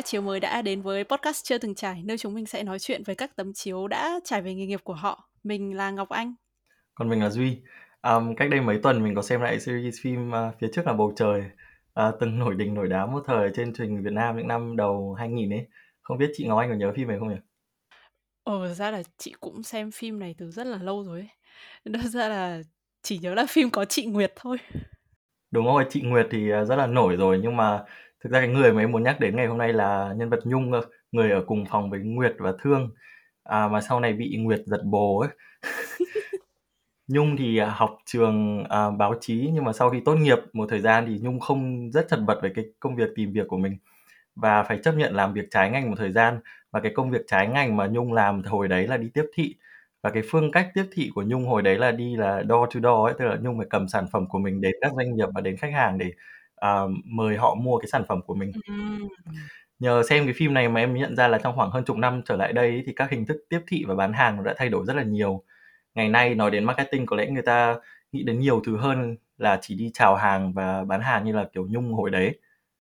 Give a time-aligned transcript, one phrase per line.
[0.00, 2.78] Các chiếu mới đã đến với podcast chưa từng trải, nơi chúng mình sẽ nói
[2.78, 5.28] chuyện với các tấm chiếu đã trải về nghề nghiệp của họ.
[5.42, 6.34] Mình là Ngọc Anh.
[6.94, 7.58] Còn mình là Duy.
[8.02, 10.92] Um, cách đây mấy tuần mình có xem lại series phim uh, Phía trước là
[10.92, 11.42] bầu trời,
[12.00, 14.76] uh, từng nổi đình nổi đám một thời trên truyền hình Việt Nam những năm
[14.76, 15.66] đầu 2000 ấy.
[16.02, 17.40] Không biết chị Ngọc Anh có nhớ phim này không nhỉ?
[18.42, 21.28] Ồ, ra là chị cũng xem phim này từ rất là lâu rồi ấy.
[21.84, 22.60] Đơn ra là
[23.02, 24.56] chỉ nhớ là phim có chị Nguyệt thôi.
[25.50, 27.84] Đúng rồi, chị Nguyệt thì rất là nổi rồi nhưng mà
[28.24, 30.40] thực ra cái người mà em muốn nhắc đến ngày hôm nay là nhân vật
[30.44, 30.72] Nhung,
[31.12, 32.90] người ở cùng phòng với Nguyệt và Thương.
[33.44, 35.30] À, mà sau này bị Nguyệt giật bồ ấy.
[37.08, 40.66] Nhung thì à, học trường à, báo chí nhưng mà sau khi tốt nghiệp một
[40.70, 43.58] thời gian thì Nhung không rất chật vật về cái công việc tìm việc của
[43.58, 43.76] mình.
[44.36, 46.40] Và phải chấp nhận làm việc trái ngành một thời gian.
[46.72, 49.54] Và cái công việc trái ngành mà Nhung làm hồi đấy là đi tiếp thị.
[50.02, 52.80] Và cái phương cách tiếp thị của Nhung hồi đấy là đi là door to
[52.82, 55.28] door ấy tức là Nhung phải cầm sản phẩm của mình đến các doanh nghiệp
[55.34, 56.12] và đến khách hàng để
[56.66, 58.52] uh, mời họ mua cái sản phẩm của mình.
[59.78, 62.22] Nhờ xem cái phim này mà em nhận ra là trong khoảng hơn chục năm
[62.24, 64.68] trở lại đây thì các hình thức tiếp thị và bán hàng nó đã thay
[64.68, 65.44] đổi rất là nhiều.
[65.94, 67.76] Ngày nay nói đến marketing có lẽ người ta
[68.12, 71.48] nghĩ đến nhiều thứ hơn là chỉ đi chào hàng và bán hàng như là
[71.52, 72.38] kiểu Nhung hồi đấy.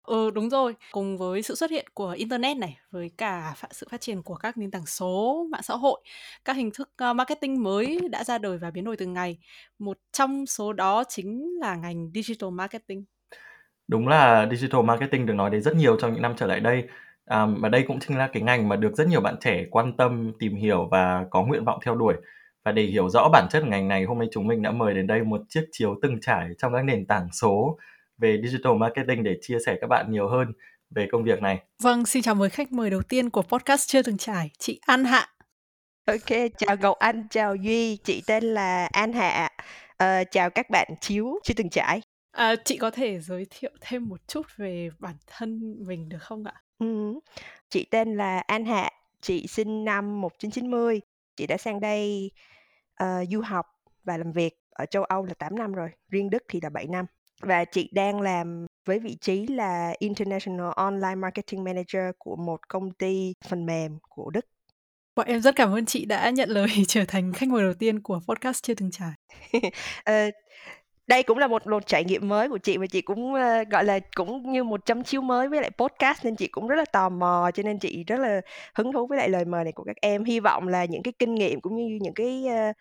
[0.04, 4.02] Ừ đúng rồi, cùng với sự xuất hiện của internet này, với cả sự phát
[4.02, 6.02] triển của các nền tảng số, mạng xã hội,
[6.46, 9.38] các hình thức uh, marketing mới đã ra đời và biến đổi từng ngày.
[9.80, 13.04] Một trong số đó chính là ngành digital marketing.
[13.94, 16.84] Đúng là digital marketing được nói đến rất nhiều trong những năm trở lại đây.
[17.26, 19.98] À, và đây cũng chính là cái ngành mà được rất nhiều bạn trẻ quan
[19.98, 22.14] tâm, tìm hiểu và có nguyện vọng theo đuổi.
[22.66, 25.08] Và để hiểu rõ bản chất ngành này, hôm nay chúng mình đã mời đến
[25.08, 27.78] đây một chiếc chiếu từng trải trong các nền tảng số
[28.18, 30.48] về digital marketing để chia sẻ các bạn nhiều hơn
[30.96, 31.60] về công việc này.
[31.84, 35.06] Vâng, xin chào mời khách mời đầu tiên của podcast chưa từng trải, chị An
[35.06, 35.28] Hạ.
[36.06, 39.50] Ok, chào Ngọc Anh, chào Duy, chị tên là An Hạ.
[40.04, 42.02] Uh, chào các bạn chiếu chưa từng trải.
[42.34, 46.44] À, chị có thể giới thiệu thêm một chút về bản thân mình được không
[46.44, 46.54] ạ?
[46.80, 47.20] Ừ.
[47.70, 48.90] Chị tên là An Hạ,
[49.22, 51.02] chị sinh năm 1990.
[51.36, 52.32] Chị đã sang đây
[53.04, 53.66] uh, du học
[54.04, 56.88] và làm việc ở châu Âu là 8 năm rồi, riêng Đức thì là 7
[56.88, 57.06] năm
[57.42, 62.92] và chị đang làm với vị trí là International Online Marketing Manager của một công
[62.92, 64.46] ty phần mềm của Đức.
[65.16, 68.02] Bọn em rất cảm ơn chị đã nhận lời trở thành khách mời đầu tiên
[68.02, 69.14] của podcast chưa từng trải.
[69.58, 70.34] uh,
[71.08, 73.84] đây cũng là một một trải nghiệm mới của chị và chị cũng uh, gọi
[73.86, 76.86] là cũng như một chấm chiếu mới với lại podcast nên chị cũng rất là
[76.86, 78.42] tò mò cho nên chị rất là
[78.76, 80.24] hứng thú với lại lời mời này của các em.
[80.24, 82.76] Hy vọng là những cái kinh nghiệm cũng như những cái uh,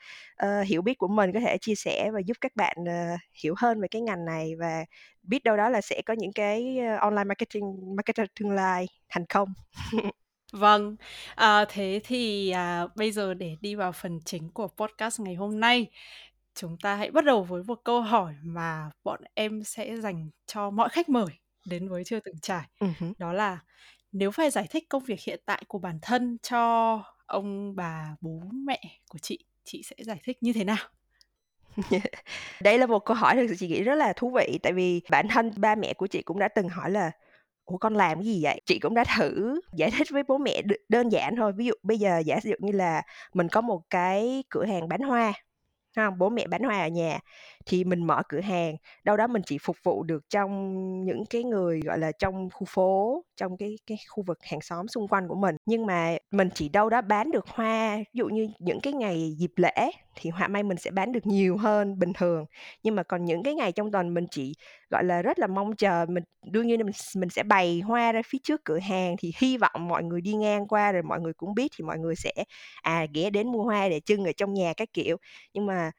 [0.46, 3.54] uh, hiểu biết của mình có thể chia sẻ và giúp các bạn uh, hiểu
[3.56, 4.84] hơn về cái ngành này và
[5.22, 9.24] biết đâu đó là sẽ có những cái uh, online marketing marketer tương lai thành
[9.26, 9.48] công.
[10.52, 10.96] Vâng,
[11.34, 15.60] à, thế thì à, bây giờ để đi vào phần chính của podcast ngày hôm
[15.60, 15.86] nay
[16.54, 20.70] chúng ta hãy bắt đầu với một câu hỏi mà bọn em sẽ dành cho
[20.70, 21.26] mọi khách mời
[21.66, 22.68] đến với chưa từng trải.
[22.80, 23.12] Uh-huh.
[23.18, 23.58] Đó là
[24.12, 28.42] nếu phải giải thích công việc hiện tại của bản thân cho ông bà bố
[28.52, 30.88] mẹ của chị, chị sẽ giải thích như thế nào?
[32.60, 35.00] Đây là một câu hỏi thực sự chị nghĩ rất là thú vị tại vì
[35.10, 37.10] bản thân ba mẹ của chị cũng đã từng hỏi là
[37.64, 40.62] ủa con làm cái gì vậy chị cũng đã thử giải thích với bố mẹ
[40.88, 43.02] đơn giản thôi ví dụ bây giờ giả dụ như là
[43.34, 45.32] mình có một cái cửa hàng bán hoa
[45.96, 47.18] không bố mẹ bán hoa ở nhà
[47.66, 50.52] thì mình mở cửa hàng, đâu đó mình chỉ phục vụ được trong
[51.04, 54.88] những cái người, gọi là, trong khu phố, trong cái cái khu vực hàng xóm
[54.88, 55.56] xung quanh của mình.
[55.66, 59.34] Nhưng mà mình chỉ đâu đó bán được hoa, ví dụ như những cái ngày
[59.38, 62.44] dịp lễ thì hoa may mình sẽ bán được nhiều hơn bình thường.
[62.82, 64.52] Nhưng mà còn những cái ngày trong tuần mình chỉ,
[64.90, 68.22] gọi là, rất là mong chờ mình, đương nhiên mình mình sẽ bày hoa ra
[68.26, 71.32] phía trước cửa hàng thì hy vọng mọi người đi ngang qua rồi mọi người
[71.32, 72.32] cũng biết thì mọi người sẽ
[72.82, 75.16] à ghé đến mua hoa để trưng ở trong nhà các kiểu.
[75.54, 75.90] Nhưng mà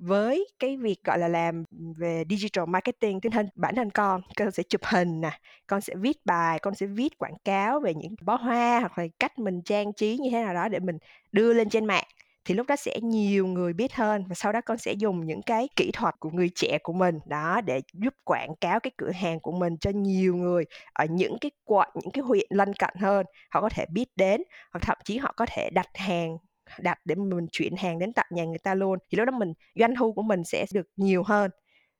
[0.00, 1.64] với cái việc, gọi là, làm
[1.98, 5.30] về digital marketing tính thân bản thân con con sẽ chụp hình nè,
[5.66, 9.04] con sẽ viết bài, con sẽ viết quảng cáo về những bó hoa hoặc là
[9.20, 10.98] cách mình trang trí như thế nào đó để mình
[11.32, 12.04] đưa lên trên mạng,
[12.44, 15.42] thì lúc đó sẽ nhiều người biết hơn và sau đó con sẽ dùng những
[15.42, 19.10] cái kỹ thuật của người trẻ của mình, đó, để giúp quảng cáo cái cửa
[19.10, 22.94] hàng của mình cho nhiều người ở những cái quận, những cái huyện lân cận
[23.00, 24.42] hơn, họ có thể biết đến
[24.72, 26.36] hoặc thậm chí họ có thể đặt hàng
[26.78, 29.52] đặt để mình chuyển hàng đến tận nhà người ta luôn thì lúc đó mình
[29.74, 31.50] doanh thu của mình sẽ được nhiều hơn.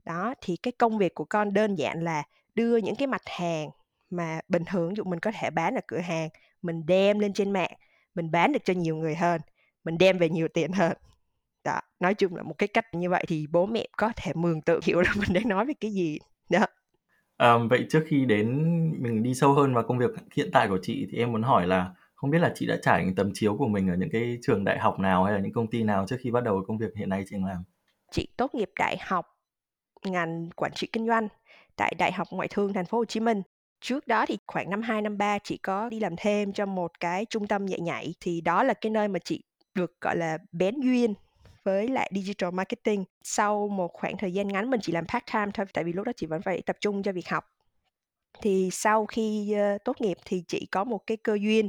[0.05, 2.22] Đó thì cái công việc của con đơn giản là
[2.55, 3.70] đưa những cái mặt hàng
[4.11, 6.28] mà bình thường ví dụ mình có thể bán ở cửa hàng
[6.62, 7.70] mình đem lên trên mạng
[8.14, 9.40] mình bán được cho nhiều người hơn
[9.84, 10.93] mình đem về nhiều tiền hơn.
[11.64, 14.61] Đó nói chung là một cái cách như vậy thì bố mẹ có thể mường
[14.62, 16.19] tượng hiểu là mình đang nói về cái gì.
[16.50, 16.67] Đó.
[17.37, 18.46] À, vậy trước khi đến
[19.02, 21.67] mình đi sâu hơn vào công việc hiện tại của chị thì em muốn hỏi
[21.67, 21.90] là
[22.20, 24.64] không biết là chị đã trải những tấm chiếu của mình ở những cái trường
[24.64, 26.96] đại học nào hay là những công ty nào trước khi bắt đầu công việc
[26.96, 27.64] hiện nay chị làm?
[28.11, 29.26] Chị tốt nghiệp đại học
[30.05, 31.28] ngành quản trị kinh doanh
[31.76, 33.43] tại Đại học Ngoại thương Thành phố Hồ Chí Minh.
[33.81, 37.00] trước đó thì khoảng năm 2, năm 3 chị có đi làm thêm cho một
[37.00, 39.44] cái trung tâm dạy nhảy thì đó là cái nơi mà chị
[39.75, 41.14] được gọi là bén duyên
[41.64, 43.05] với lại digital marketing.
[43.22, 46.06] Sau một khoảng thời gian ngắn mình chỉ làm part time thôi tại vì lúc
[46.06, 47.44] đó chị vẫn phải tập trung cho việc học.
[48.43, 51.69] Thì sau khi uh, tốt nghiệp thì chị có một cái cơ duyên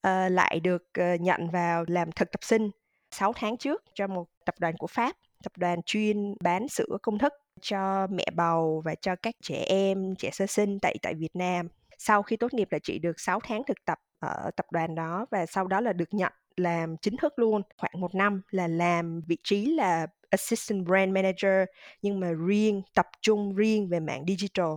[0.00, 2.70] Ờ, lại được uh, nhận vào làm thực tập sinh
[3.10, 7.18] 6 tháng trước cho một tập đoàn của Pháp, tập đoàn chuyên bán sữa công
[7.18, 11.36] thức cho mẹ bầu và cho các trẻ em, trẻ sơ sinh tại tại Việt
[11.36, 11.68] Nam.
[11.98, 15.26] Sau khi tốt nghiệp là chị được 6 tháng thực tập ở tập đoàn đó
[15.30, 17.62] và sau đó là được nhận làm chính thức luôn.
[17.78, 21.68] Khoảng một năm là làm vị trí là assistant brand manager
[22.02, 24.70] nhưng mà riêng tập trung riêng về mạng digital.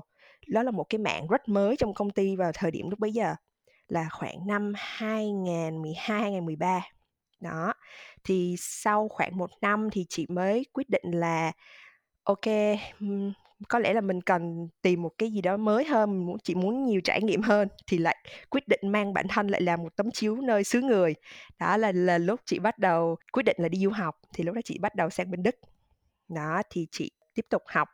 [0.48, 3.12] Đó là một cái mạng rất mới trong công ty vào thời điểm lúc bấy
[3.12, 3.36] giờ
[3.94, 6.81] là khoảng năm 2012 2013
[7.40, 7.74] đó
[8.24, 11.51] thì sau khoảng một năm thì chị mới quyết định là
[12.24, 12.45] ok
[13.69, 16.56] có lẽ là mình cần tìm một cái gì đó mới hơn mình muốn chị
[16.56, 17.68] muốn nhiều trải nghiệm hơn.
[17.88, 18.18] Thì lại
[18.50, 21.16] quyết định mang bản thân lại làm một tấm chiếu nơi xứ người.
[21.60, 24.56] Đó là là lúc chị bắt đầu quyết định là đi du học thì lúc
[24.56, 25.56] đó chị bắt đầu sang bên đức.
[26.30, 27.89] Đó thì chị tiếp tục học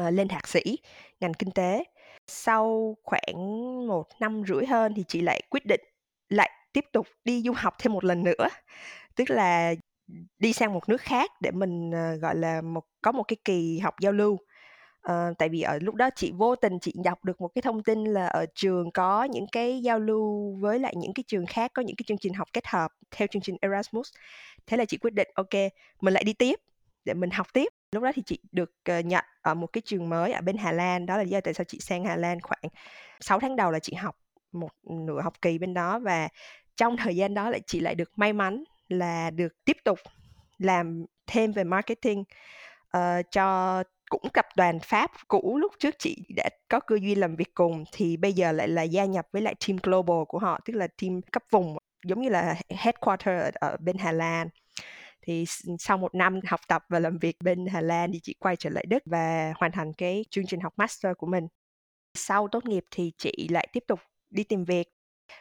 [0.00, 0.78] uh, lên thạc sĩ
[1.20, 1.84] ngành kinh tế
[2.26, 5.80] sau khoảng một năm rưỡi hơn thì chị lại quyết định
[6.28, 8.48] lại tiếp tục đi du học thêm một lần nữa.
[9.16, 9.74] Tức là
[10.38, 13.78] đi sang một nước khác để mình ờ, gọi là một có một cái kỳ
[13.78, 14.38] học giao lưu.
[15.10, 17.82] Uh, tại vì ở lúc đó chị vô tình chị đọc được một cái thông
[17.82, 21.70] tin là ở trường có những cái giao lưu với lại những cái trường khác
[21.74, 24.12] có những cái chương trình học kết hợp theo chương trình Erasmus.
[24.66, 25.54] Thế là chị quyết định ok
[26.00, 26.60] mình lại đi tiếp
[27.04, 30.08] để mình học tiếp lúc đó thì chị được uh, nhận ở một cái trường
[30.08, 32.40] mới ở bên Hà Lan đó là lý do tại sao chị sang Hà Lan
[32.40, 32.62] khoảng
[33.20, 34.16] 6 tháng đầu là chị học
[34.52, 36.28] một nửa học kỳ bên đó và
[36.76, 39.98] trong thời gian đó lại chị lại được may mắn là được tiếp tục
[40.58, 42.24] làm thêm về marketing
[42.96, 43.00] uh,
[43.30, 47.54] cho cũng tập đoàn Pháp cũ lúc trước chị đã có cơ duyên làm việc
[47.54, 50.76] cùng thì bây giờ lại là gia nhập với lại team global của họ tức
[50.76, 54.48] là team cấp vùng giống như là headquarter ở, ở bên Hà Lan
[55.26, 55.44] thì
[55.78, 58.70] sau một năm học tập và làm việc bên Hà Lan thì chị quay trở
[58.70, 61.46] lại Đức và hoàn thành cái chương trình học master của mình.
[62.14, 64.00] Sau tốt nghiệp thì chị lại tiếp tục
[64.30, 64.88] đi tìm việc.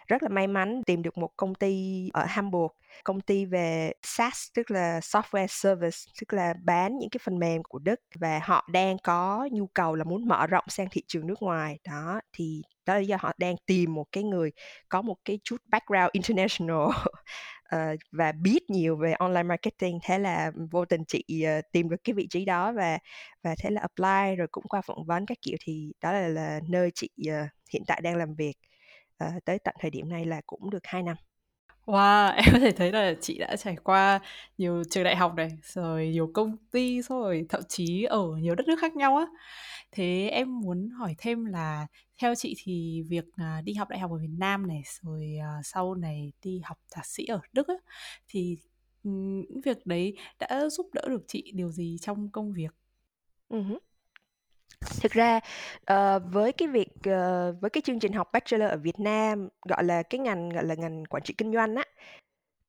[0.08, 2.72] Rất là may mắn tìm được một công ty ở Hamburg,
[3.04, 7.64] công ty về SaaS, tức là software service, tức là bán những cái phần mềm
[7.64, 11.28] của Đức và họ đang có nhu cầu là muốn mở rộng sang thị trường
[11.28, 11.80] nước ngoài.
[11.88, 14.52] Đó, thì đó là do họ đang tìm một cái người
[14.90, 16.88] có một cái chút background international.
[17.74, 21.98] uh, và biết nhiều về online marketing thế là vô tình chị uh, tìm được
[22.04, 22.98] cái vị trí đó và
[23.44, 26.60] và thế là apply rồi cũng qua phỏng vấn các kiểu thì đó là, là
[26.70, 28.54] nơi chị uh, hiện tại đang làm việc
[29.26, 31.16] uh, tới tận thời điểm này là cũng được 2 năm.
[31.86, 34.20] Wow, em có thể thấy là chị đã trải qua
[34.58, 38.68] nhiều trường đại học này, rồi nhiều công ty, rồi thậm chí ở nhiều đất
[38.68, 39.26] nước khác nhau á.
[39.92, 41.88] Thế em muốn hỏi thêm là
[42.22, 45.62] theo chị thì việc à, đi học đại học ở Việt Nam này, rồi à,
[45.64, 47.76] sau này đi học thạc sĩ ở Đức á,
[48.28, 48.58] thì
[49.04, 52.72] những việc đấy đã giúp đỡ được chị điều gì trong công việc?
[53.50, 53.80] Uh-huh.
[55.02, 55.40] Thực ra
[55.92, 59.84] uh, với cái việc uh, với cái chương trình học bachelor ở Việt Nam gọi
[59.84, 61.84] là cái ngành gọi là ngành quản trị kinh doanh á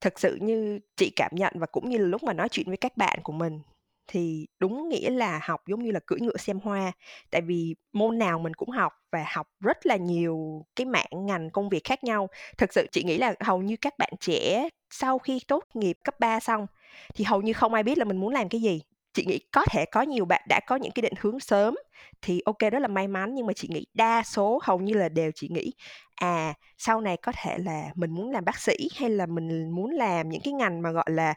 [0.01, 2.77] thực sự như chị cảm nhận và cũng như là lúc mà nói chuyện với
[2.77, 3.59] các bạn của mình
[4.07, 6.91] thì đúng nghĩa là học giống như là cưỡi ngựa xem hoa.
[7.31, 11.49] Tại vì môn nào mình cũng học và học rất là nhiều cái mảng ngành
[11.49, 12.29] công việc khác nhau.
[12.57, 16.19] Thực sự chị nghĩ là hầu như các bạn trẻ sau khi tốt nghiệp cấp
[16.19, 16.67] 3 xong
[17.15, 18.81] thì hầu như không ai biết là mình muốn làm cái gì
[19.15, 21.75] chị nghĩ có thể có nhiều bạn đã có những cái định hướng sớm,
[22.21, 23.35] thì ok, rất là may mắn.
[23.35, 25.73] Nhưng mà chị nghĩ đa số hầu như là đều chị nghĩ
[26.15, 29.91] à sau này có thể là mình muốn làm bác sĩ hay là mình muốn
[29.91, 31.33] làm những cái ngành mà, gọi là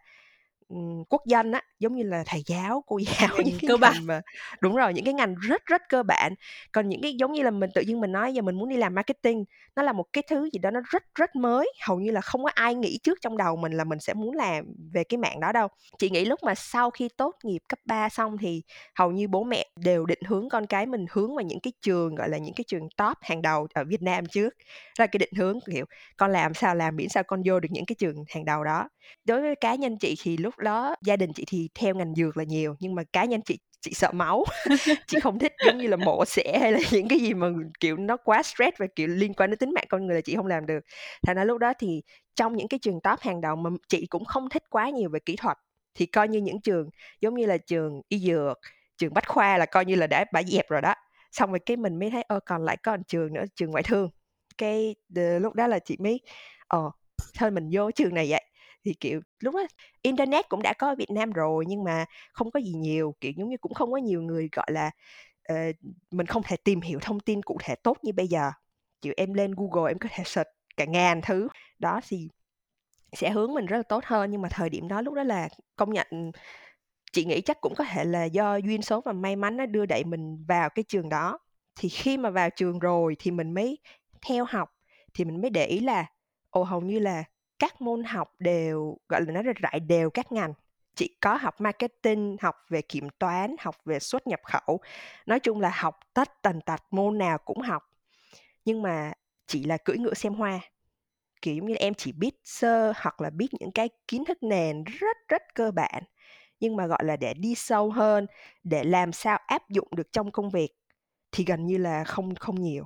[1.08, 4.06] quốc dân á giống như là thầy giáo cô giáo những cái cơ bản.
[4.06, 4.20] mà
[4.60, 6.34] đúng rồi những cái ngành rất rất cơ bản.
[6.72, 8.76] Còn những cái giống như là mình tự nhiên mình nói giờ mình muốn đi
[8.76, 9.44] làm marketing
[9.76, 12.44] nó là một cái thứ gì đó nó rất rất mới hầu như là không
[12.44, 15.40] có ai nghĩ trước trong đầu mình là mình sẽ muốn làm về cái mạng
[15.40, 15.68] đó đâu.
[15.98, 18.62] Chị nghĩ lúc mà sau khi tốt nghiệp cấp 3 xong thì
[18.94, 22.14] hầu như bố mẹ đều định hướng con cái mình hướng vào những cái trường
[22.14, 24.54] gọi là những cái trường top hàng đầu ở Việt Nam trước.
[24.98, 25.84] Ra cái định hướng kiểu
[26.16, 28.88] con làm sao làm miễn sao con vô được những cái trường hàng đầu đó.
[29.24, 32.36] Đối với cá nhân chị thì lúc đó, gia đình chị thì theo ngành dược
[32.36, 34.44] là nhiều, nhưng mà cá nhân chị chị sợ máu.
[35.06, 37.48] Chị không thích giống như là mổ xẻ hay là những cái gì mà,
[37.80, 40.36] kiểu, nó quá stress và, kiểu, liên quan đến tính mạng con người là chị
[40.36, 40.80] không làm được.
[41.26, 42.02] Thành ra lúc đó thì
[42.36, 45.20] trong những cái trường top hàng đầu mà chị cũng không thích quá nhiều về
[45.20, 45.58] kỹ thuật,
[45.94, 48.58] thì coi như những trường, giống như là trường y dược,
[48.98, 50.94] trường bách khoa là coi như là đã bả dẹp rồi đó.
[51.32, 54.10] Xong rồi cái mình mới thấy, ơ, còn lại có trường nữa, trường ngoại thương.
[54.58, 56.20] Cái lúc đó là chị mới
[56.68, 56.90] ờ
[57.38, 58.44] thôi mình vô trường này vậy
[58.88, 59.66] thì kiểu lúc đó
[60.02, 63.32] internet cũng đã có ở Việt Nam rồi nhưng mà không có gì nhiều kiểu
[63.36, 64.90] giống như cũng không có nhiều người gọi là
[65.52, 65.76] uh,
[66.10, 68.50] mình không thể tìm hiểu thông tin cụ thể tốt như bây giờ.
[69.02, 71.48] Kiểu em lên Google em có thể search cả ngàn thứ.
[71.78, 72.28] Đó thì
[73.12, 75.48] sẽ hướng mình rất là tốt hơn nhưng mà thời điểm đó lúc đó là
[75.76, 76.06] công nhận
[77.12, 79.86] chị nghĩ chắc cũng có thể là do duyên số và may mắn nó đưa
[79.86, 81.38] đẩy mình vào cái trường đó.
[81.76, 83.78] Thì khi mà vào trường rồi thì mình mới
[84.28, 84.70] theo học
[85.14, 86.06] thì mình mới để ý là
[86.50, 87.24] ồ hầu như là
[87.58, 90.52] các môn học đều, gọi là nó rải đều các ngành.
[90.94, 94.80] Chị có học marketing, học về kiểm toán, học về xuất nhập khẩu.
[95.26, 97.82] Nói chung là học tất tần tật, môn nào cũng học.
[98.64, 99.12] Nhưng mà
[99.46, 100.60] chỉ là cưỡi ngựa xem hoa.
[101.42, 105.16] Kiểu như em chỉ biết sơ hoặc là biết những cái kiến thức nền rất
[105.28, 106.02] rất cơ bản.
[106.60, 108.26] Nhưng mà, gọi là, để đi sâu hơn,
[108.64, 110.68] để làm sao áp dụng được trong công việc
[111.32, 112.84] thì gần như là không không nhiều.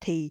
[0.00, 0.30] Thì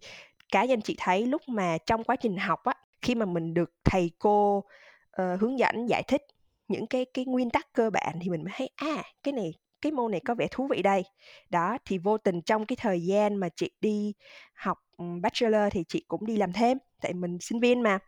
[0.52, 3.72] cá nhân chị thấy lúc mà trong quá trình học á khi mà mình được
[3.84, 6.22] thầy cô uh, hướng dẫn giải thích
[6.68, 9.92] những cái cái nguyên tắc cơ bản thì mình mới thấy à cái này cái
[9.92, 11.04] môn này có vẻ thú vị đây.
[11.50, 14.14] Đó thì vô tình trong cái thời gian mà chị đi
[14.54, 14.78] học
[15.22, 18.00] bachelor thì chị cũng đi làm thêm tại mình sinh viên mà.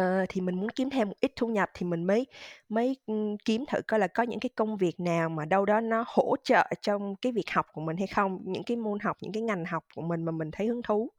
[0.00, 2.26] Uh, thì mình muốn kiếm thêm một ít thu nhập thì mình mới
[2.68, 2.96] mới
[3.44, 6.36] kiếm thử coi là có những cái công việc nào mà đâu đó nó hỗ
[6.44, 9.42] trợ trong cái việc học của mình hay không những cái môn học những cái
[9.42, 11.10] ngành học của mình mà mình thấy hứng thú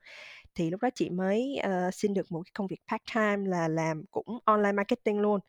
[0.58, 3.68] thì lúc đó chị mới uh, xin được một cái công việc part time là
[3.68, 5.40] làm cũng online marketing luôn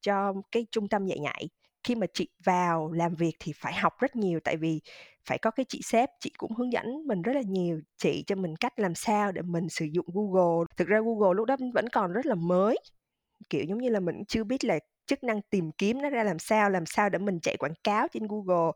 [0.00, 1.48] cho cái trung tâm dạy nhảy.
[1.84, 4.80] Khi mà chị vào làm việc thì phải học rất nhiều tại vì
[5.26, 8.34] phải có cái chị sếp chị cũng hướng dẫn mình rất là nhiều chị cho
[8.36, 10.66] mình cách làm sao để mình sử dụng Google.
[10.76, 12.76] Thực ra Google lúc đó vẫn còn rất là mới
[13.50, 16.38] kiểu giống như là mình chưa biết là chức năng tìm kiếm nó ra làm
[16.38, 18.72] sao làm sao để mình chạy quảng cáo trên Google.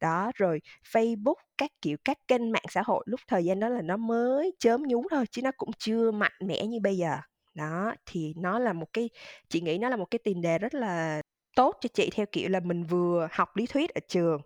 [0.00, 0.60] Đó, rồi
[0.92, 4.52] Facebook, các kiểu, các kênh mạng xã hội, lúc thời gian đó là nó mới
[4.58, 7.16] chớm nhú thôi, chứ nó cũng chưa mạnh mẽ như bây giờ.
[7.54, 9.10] Đó, thì nó là một cái,
[9.48, 11.22] chị nghĩ nó là một cái tiền đề rất là
[11.56, 14.40] tốt cho chị, theo kiểu là mình vừa học lý thuyết ở trường.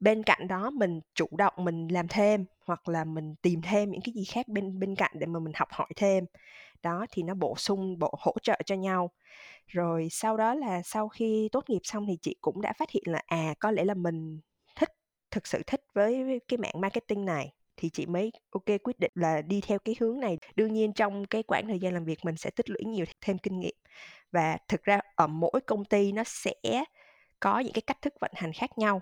[0.00, 4.00] Bên cạnh đó, mình chủ động mình làm thêm, hoặc là mình tìm thêm những
[4.04, 6.24] cái gì khác bên bên cạnh để mà mình học hỏi thêm
[6.84, 9.10] đó thì nó bổ sung bộ hỗ trợ cho nhau.
[9.66, 13.04] Rồi sau đó là sau khi tốt nghiệp xong thì chị cũng đã phát hiện
[13.06, 14.40] là à có lẽ là mình
[14.76, 14.90] thích,
[15.30, 19.42] thực sự thích với cái mạng marketing này, thì chị mới, ok, quyết định là
[19.42, 20.38] đi theo cái hướng này.
[20.56, 23.38] Đương nhiên trong cái quãng thời gian làm việc mình sẽ tích lũy nhiều thêm
[23.38, 23.74] kinh nghiệm.
[24.32, 26.54] Và thực ra ở mỗi công ty nó sẽ
[27.40, 29.00] có những cái cách thức vận hành khác nhau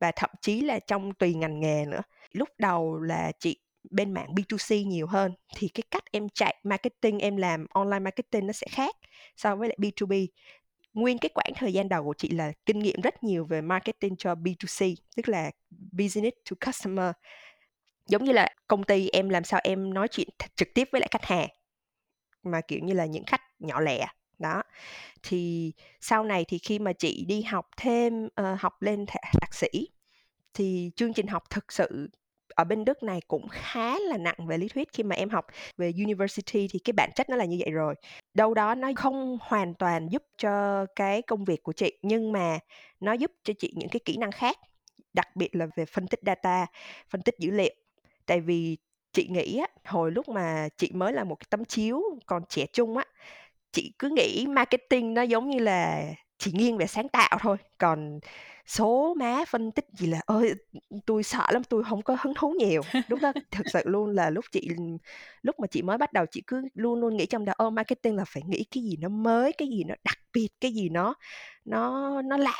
[0.00, 2.02] và thậm chí là trong tùy ngành nghề nữa.
[2.32, 3.60] Lúc đầu là chị
[3.90, 8.46] bên mạng B2C nhiều hơn thì cái cách em chạy marketing em làm online marketing
[8.46, 8.96] nó sẽ khác
[9.36, 10.26] so với lại B2B
[10.94, 14.16] nguyên cái quãng thời gian đầu của chị là kinh nghiệm rất nhiều về marketing
[14.16, 15.50] cho B2C tức là
[15.92, 17.12] business to customer.
[18.06, 21.08] Giống như là công ty em làm sao em nói chuyện trực tiếp với lại
[21.10, 21.48] khách hàng
[22.42, 24.06] mà kiểu như là những khách nhỏ lẻ
[24.38, 24.62] đó.
[25.22, 29.68] Thì sau này thì khi mà chị đi học thêm uh, học lên thạc sĩ
[30.54, 32.08] thì chương trình học thực sự
[32.60, 35.46] ở bên Đức này cũng khá là nặng về lý thuyết khi mà em học
[35.76, 37.94] về university thì cái bản chất nó là như vậy rồi.
[38.34, 42.58] Đâu đó nó không hoàn toàn giúp cho cái công việc của chị nhưng mà
[43.00, 44.56] nó giúp cho chị những cái kỹ năng khác,
[45.12, 46.66] đặc biệt là về phân tích data,
[47.10, 47.74] phân tích dữ liệu.
[48.26, 48.76] Tại vì
[49.12, 52.66] chị nghĩ á, hồi lúc mà chị mới là một cái tấm chiếu còn trẻ
[52.72, 53.04] trung á
[53.72, 56.04] chị cứ nghĩ marketing nó giống như là
[56.40, 57.56] chỉ nghiêng về sáng tạo thôi.
[57.78, 58.20] Còn
[58.66, 60.54] số má phân tích gì là ơi
[61.06, 62.82] tôi sợ lắm, tôi không có hứng thú nhiều.
[63.08, 64.68] Lúc đó thực sự luôn là lúc chị,
[65.42, 68.16] lúc mà chị mới bắt đầu, chị cứ luôn luôn nghĩ trong đầu ơ marketing
[68.16, 71.14] là phải nghĩ cái gì nó mới, cái gì nó đặc biệt, cái gì nó
[71.64, 72.58] nó nó lạ.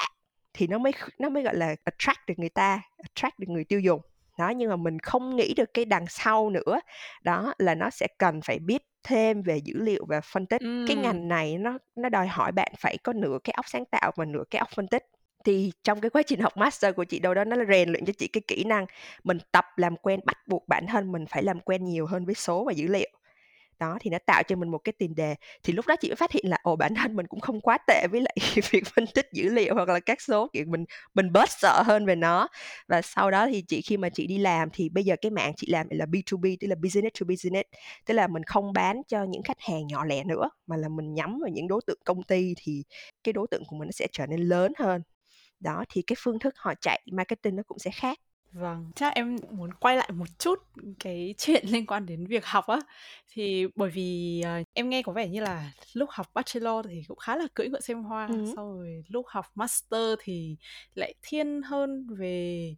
[0.52, 3.80] Thì nó mới nó mới, gọi là, attract được người ta, attract được người tiêu
[3.80, 4.00] dùng
[4.40, 6.80] đó nhưng mà mình không nghĩ được cái đằng sau nữa.
[7.22, 10.60] Đó là nó sẽ cần phải biết thêm về dữ liệu và phân tích.
[10.60, 10.84] Ừ.
[10.88, 14.12] cái ngành này nó nó đòi hỏi bạn phải có nửa cái óc sáng tạo
[14.16, 15.04] và nửa cái óc phân tích.
[15.44, 18.04] Thì trong cái quá trình học master của chị đâu đó nó là rèn luyện
[18.06, 18.86] cho chị cái kỹ năng
[19.24, 22.34] mình tập làm quen bắt buộc bản thân mình phải làm quen nhiều hơn với
[22.34, 23.10] số và dữ liệu
[23.80, 25.34] đó thì nó tạo cho mình một cái tiền đề.
[25.62, 27.78] Thì lúc đó chị mới phát hiện là, ồ, bản thân mình cũng không quá
[27.86, 28.36] tệ với lại
[28.70, 30.84] việc phân tích dữ liệu hoặc là các số, kiểu, mình
[31.14, 32.48] mình bớt sợ hơn về nó.
[32.88, 35.52] Và sau đó thì chị, khi mà chị đi làm thì bây giờ cái mạng
[35.56, 37.68] chị làm là B2B tức là business to business,
[38.06, 41.14] tức là mình không bán cho những khách hàng nhỏ lẻ nữa, mà là mình
[41.14, 42.84] nhắm vào những đối tượng công ty thì
[43.24, 45.02] cái đối tượng của mình nó sẽ trở nên lớn hơn.
[45.60, 48.18] Đó, thì cái phương thức họ chạy marketing nó cũng sẽ khác.
[48.52, 50.58] Vâng, chắc em muốn quay lại một chút
[50.98, 52.80] cái chuyện liên quan đến việc học á.
[53.32, 57.18] Thì bởi vì uh, em nghe có vẻ như là lúc học bachelor thì cũng
[57.18, 58.52] khá là cưỡi ngựa xem hoa, ừ.
[58.56, 60.56] sau rồi lúc học master thì
[60.94, 62.74] lại thiên hơn về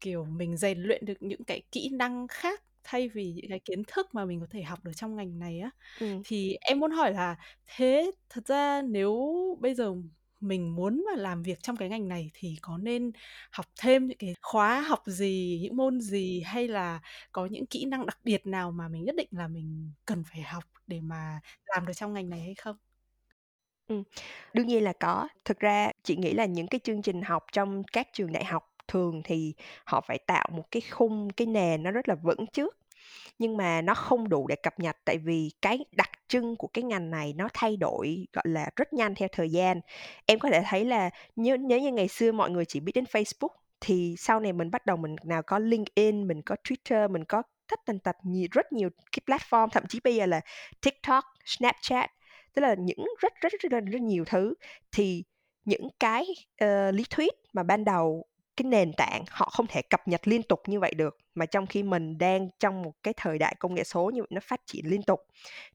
[0.00, 3.82] kiểu mình rèn luyện được những cái kỹ năng khác thay vì những cái kiến
[3.86, 5.70] thức mà mình có thể học được trong ngành này á.
[6.00, 6.06] Ừ.
[6.24, 7.36] Thì em muốn hỏi là
[7.76, 9.94] thế thật ra nếu bây giờ
[10.40, 13.12] mình muốn mà làm việc trong cái ngành này thì có nên
[13.52, 17.00] học thêm những cái khóa học gì, những môn gì hay là
[17.32, 20.42] có những kỹ năng đặc biệt nào mà mình nhất định là mình cần phải
[20.42, 22.76] học để mà làm được trong ngành này hay không?
[23.88, 24.02] Ừm,
[24.54, 25.28] đương nhiên là có.
[25.44, 28.62] Thực ra chị nghĩ là những cái chương trình học trong các trường đại học
[28.88, 29.54] thường thì
[29.84, 32.76] họ phải tạo một cái khung, cái nền nó rất là vững trước
[33.40, 36.84] nhưng mà nó không đủ để cập nhật tại vì cái đặc trưng của cái
[36.84, 39.80] ngành này nó thay đổi gọi là rất nhanh theo thời gian.
[40.26, 43.04] Em có thể thấy là nhớ nhớ như ngày xưa mọi người chỉ biết đến
[43.04, 43.48] Facebook
[43.80, 47.42] thì sau này mình bắt đầu mình nào có LinkedIn mình có Twitter mình có
[47.70, 50.40] tất tần tật nhiều rất nhiều cái platform thậm chí bây giờ là
[50.80, 52.10] TikTok Snapchat
[52.54, 54.54] tức là những rất rất rất, rất, rất nhiều thứ.
[54.92, 55.24] Thì
[55.64, 56.26] những cái
[56.64, 58.26] uh, lý thuyết mà ban đầu
[58.56, 61.66] cái nền tảng họ không thể cập nhật liên tục như vậy được, mà trong
[61.66, 64.60] khi mình đang trong một cái thời đại công nghệ số như vậy, nó phát
[64.66, 65.20] triển liên tục,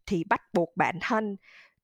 [0.06, 1.38] thì bắt buộc bản thân,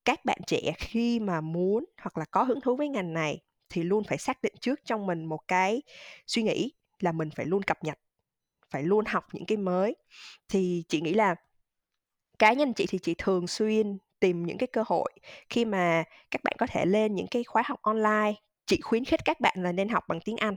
[0.05, 3.83] các bạn trẻ khi mà muốn hoặc là có hứng thú với ngành này thì
[3.83, 5.81] luôn phải xác định trước trong mình một cái
[6.27, 7.99] suy nghĩ là mình phải luôn cập nhật,
[8.69, 9.95] phải luôn học những cái mới.
[10.49, 11.35] Thì chị nghĩ là
[12.39, 15.11] cá nhân chị thì chị thường xuyên tìm những cái cơ hội
[15.49, 18.33] khi mà các bạn có thể lên những cái khóa học online,
[18.65, 20.55] chị khuyến khích các bạn là nên học bằng tiếng Anh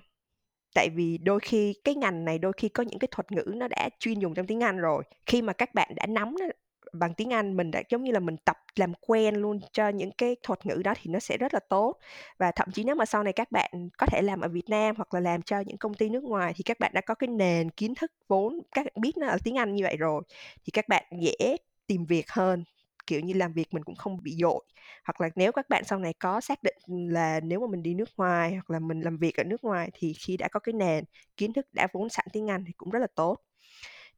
[0.74, 3.68] tại vì đôi khi cái ngành này đôi khi có những cái thuật ngữ nó
[3.68, 6.46] đã chuyên dùng trong tiếng Anh rồi, khi mà các bạn đã nắm nó
[6.92, 10.10] bằng tiếng Anh, mình đã, giống như là, mình tập làm quen luôn cho những
[10.18, 11.98] cái thuật ngữ đó thì nó sẽ rất là tốt.
[12.38, 14.96] Và thậm chí nếu mà sau này các bạn có thể làm ở Việt Nam
[14.96, 17.28] hoặc là làm cho những công ty nước ngoài thì các bạn đã có cái
[17.28, 20.22] nền kiến thức vốn, các bạn biết nó ở tiếng Anh như vậy rồi
[20.64, 22.64] thì các bạn dễ tìm việc hơn
[23.06, 24.64] kiểu như làm việc mình cũng không bị dội.
[25.04, 27.94] Hoặc là nếu các bạn sau này có xác định là nếu mà mình đi
[27.94, 30.72] nước ngoài hoặc là mình làm việc ở nước ngoài thì khi đã có cái
[30.72, 31.04] nền
[31.36, 33.36] kiến thức đã vốn sẵn tiếng Anh thì cũng rất là tốt.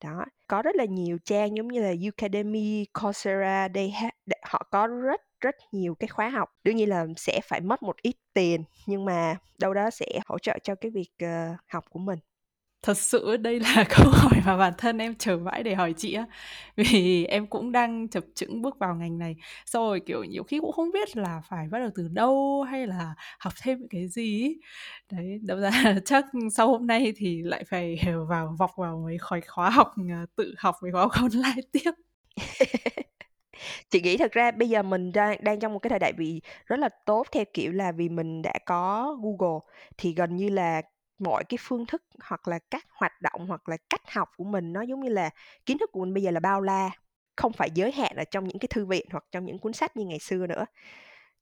[0.05, 1.95] Đó có rất là nhiều trang giống như là
[2.27, 3.93] Udemy, Coursera đây
[4.43, 6.49] họ có rất rất nhiều cái khóa học.
[6.65, 10.39] Đương nhiên là sẽ phải mất một ít tiền nhưng mà đâu đó sẽ hỗ
[10.39, 12.19] trợ cho cái việc uh, học của mình.
[12.87, 16.13] Thật sự đây là câu hỏi mà bản thân em chờ mãi để hỏi chị
[16.15, 16.27] á.
[16.77, 19.37] Vì em cũng đang chập chững bước vào ngành này.
[19.67, 22.87] Xong rồi kiểu nhiều khi cũng không biết là phải bắt đầu từ đâu hay
[22.87, 24.55] là học thêm cái gì.
[25.13, 25.71] Đấy, đâm ra
[26.05, 30.27] chắc sau hôm nay thì lại phải vào vọc vào mấy khóa khóa học ờ,
[30.37, 31.91] tự học mấy khóa học online tiếp.
[33.91, 36.41] chị nghĩ thật ra bây giờ mình đang đang trong một cái thời đại vì
[36.67, 39.61] rất là tốt theo kiểu là vì mình đã có Google
[39.99, 40.83] thì gần như là
[41.19, 44.73] mọi cái phương thức hoặc là các hoạt động hoặc là cách học của mình
[44.73, 45.31] nó giống như là
[45.67, 46.91] kiến thức của mình bây giờ là bao la,
[47.37, 49.97] không phải giới hạn ở trong những cái thư viện hoặc trong những cuốn sách
[49.97, 50.65] như ngày xưa nữa.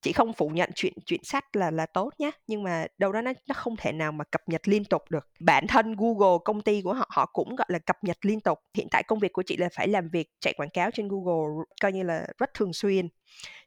[0.03, 3.21] Chị không phủ nhận chuyện chuyện sách là là tốt nhé nhưng mà đâu đó
[3.23, 5.29] nó nó không thể nào mà cập nhật liên tục được.
[5.41, 8.59] Bản thân Google, công ty của họ họ cũng, gọi là, cập nhật liên tục.
[8.75, 11.65] Hiện tại công việc của chị là phải làm việc, chạy quảng cáo trên Google,
[11.83, 13.09] coi như là rất thường xuyên.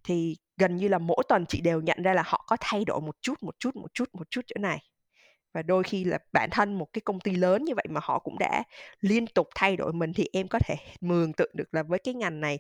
[0.04, 3.02] Thì gần như là mỗi tuần chị đều nhận ra là họ có thay đổi
[3.02, 4.80] một chút một chút một chút một chút chỗ này
[5.54, 8.20] và đôi khi là bản thân một cái công ty lớn như vậy mà họ
[8.20, 8.64] cũng đã
[9.02, 12.14] liên tục thay đổi mình thì em có thể mường tượng được là với cái
[12.14, 12.60] ngành này,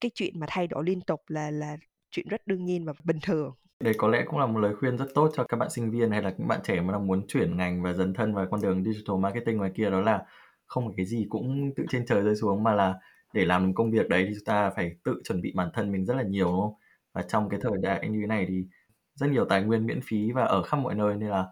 [0.00, 1.76] cái chuyện mà thay đổi liên tục là là
[2.10, 4.96] chuyện rất đương nhiên và bình thường Đây có lẽ cũng là một lời khuyên
[4.98, 7.26] rất tốt cho các bạn sinh viên hay là những bạn trẻ mà đang muốn
[7.28, 10.24] chuyển ngành và dấn thân vào con đường digital marketing ngoài kia, đó là
[10.66, 12.94] không phải cái gì cũng tự trên trời rơi xuống, mà là
[13.32, 16.04] để làm công việc đấy thì chúng ta phải tự chuẩn bị bản thân mình
[16.06, 16.74] rất là nhiều, đúng không?
[17.12, 18.64] Và trong cái thời đại như thế này thì
[19.14, 21.46] rất nhiều tài nguyên miễn phí và ở khắp mọi nơi, nên là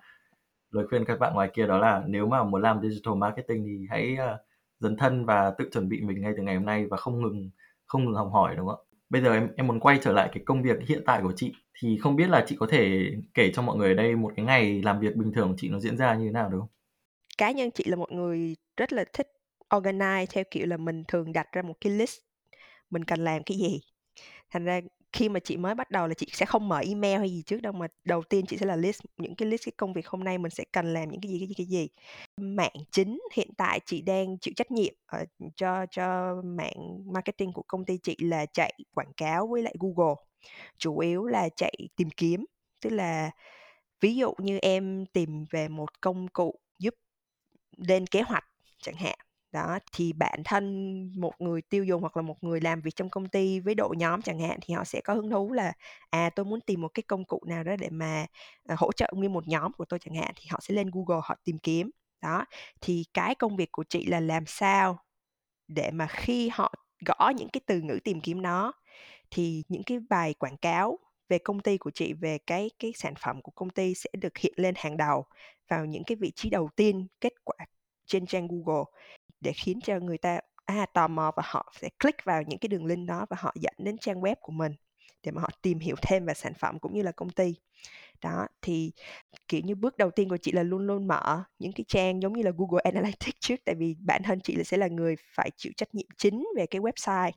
[0.75, 3.87] lời khuyên các bạn ngoài kia đó là nếu mà muốn làm digital marketing thì
[3.91, 4.41] hãy uh,
[4.79, 7.51] dấn thân và tự chuẩn bị mình ngay từ ngày hôm nay và không ngừng
[7.87, 8.95] không ngừng học hỏi đúng không ạ?
[9.11, 11.53] Bây giờ em em muốn quay trở lại cái công việc hiện tại của chị
[11.81, 14.45] thì không biết là chị có thể kể cho mọi người ở đây một cái
[14.45, 16.69] ngày làm việc bình thường của chị nó diễn ra như thế nào được không?
[17.39, 19.29] Cá nhân chị là một người rất là thích
[19.71, 22.19] organize theo kiểu là mình thường đặt ra một cái list
[22.91, 23.81] mình cần làm cái gì.
[24.51, 24.81] Thành ra
[25.15, 27.61] khi mà chị mới bắt đầu là chị sẽ không mở email hay gì trước
[27.63, 30.25] đâu, mà đầu tiên chị sẽ là list những cái list cái công việc hôm
[30.25, 31.89] nay mình sẽ cần làm những cái gì cái gì cái gì.
[32.37, 35.25] Mạng chính hiện tại chị đang chịu trách nhiệm ở
[35.57, 40.15] cho cho mạng marketing của công ty chị là chạy quảng cáo với lại Google.
[40.79, 42.45] Chủ yếu là chạy tìm kiếm,
[42.83, 43.31] tức là
[44.01, 46.95] ví dụ như em tìm về một công cụ giúp
[47.77, 48.45] lên kế hoạch
[48.83, 49.19] chẳng hạn
[49.55, 50.65] đó, thì bản thân
[51.17, 53.97] một người tiêu dùng hoặc là một người làm việc trong công ty với đội
[53.97, 55.73] nhóm chẳng hạn thì họ sẽ có hứng thú là
[56.11, 58.27] à tôi muốn tìm một cái công cụ nào đó để mà
[58.69, 61.21] à, hỗ trợ nguyên một nhóm của tôi chẳng hạn thì họ sẽ lên Google
[61.25, 61.91] họ tìm kiếm.
[62.23, 62.45] Đó,
[62.81, 64.99] thì cái công việc của chị là làm sao
[65.69, 66.75] để mà khi họ
[67.07, 68.73] gõ những cái từ ngữ tìm kiếm nó
[69.31, 73.15] thì những cái bài quảng cáo về công ty của chị, về cái cái sản
[73.21, 75.27] phẩm của công ty sẽ được hiện lên hàng đầu
[75.69, 77.57] vào những cái vị trí đầu tiên kết quả
[78.07, 78.85] trên trang Google
[79.45, 82.69] để khiến cho người ta à, tò mò và họ sẽ click vào những cái
[82.69, 84.73] đường link đó và họ dẫn đến trang web của mình
[85.23, 87.55] để mà họ tìm hiểu thêm về sản phẩm cũng như là công ty.
[88.23, 88.93] Đó thì
[89.49, 92.33] kiểu như bước đầu tiên của chị là luôn luôn mở những cái trang giống
[92.33, 95.51] như là Google Analytics trước tại vì bản thân chị là sẽ là người phải
[95.57, 97.33] chịu trách nhiệm chính về cái website.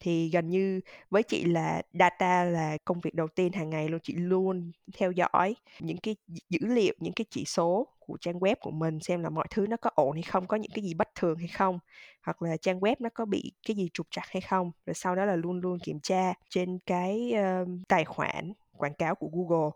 [0.00, 0.80] Thì gần như
[1.10, 5.10] với chị là data là công việc đầu tiên hàng ngày luôn chị luôn theo
[5.12, 6.16] dõi những cái
[6.48, 9.66] dữ liệu những cái chỉ số của trang web của mình xem là mọi thứ
[9.66, 11.78] nó có ổn hay không có những cái gì bất thường hay không
[12.22, 14.72] hoặc là trang web nó có bị cái gì trục trặc hay không.
[14.86, 19.14] Rồi sau đó là luôn luôn kiểm tra trên cái uh, tài khoản quảng cáo
[19.14, 19.70] của Google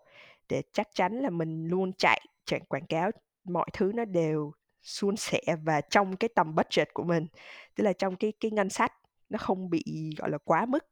[0.48, 3.10] để chắc chắn là mình luôn chạy chạy quảng cáo
[3.44, 7.26] mọi thứ nó đều suôn sẻ và trong cái tầm budget của mình
[7.74, 8.92] tức là trong cái cái ngân sách
[9.28, 10.86] nó không bị gọi là quá mức.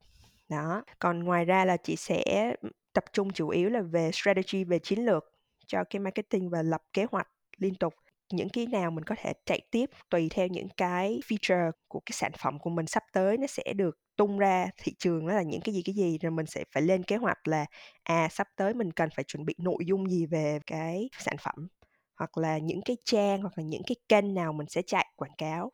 [0.49, 2.55] Đó còn ngoài ra là chị sẽ
[2.93, 5.33] tập trung chủ yếu là về strategy về chiến lược
[5.67, 7.29] cho cái marketing và lập kế hoạch
[7.59, 7.95] liên tục,
[8.33, 12.13] những cái nào mình có thể chạy tiếp tùy theo những cái feature của cái
[12.13, 15.43] sản phẩm của mình sắp tới nó sẽ được tung ra thị trường đó là
[15.43, 17.67] những cái gì cái gì, rồi mình sẽ phải lên kế hoạch là
[18.03, 21.69] à sắp tới mình cần phải chuẩn bị nội dung gì về cái sản phẩm,
[22.17, 25.35] hoặc là những cái trang, hoặc là những cái kênh nào mình sẽ chạy quảng
[25.39, 25.73] cáo.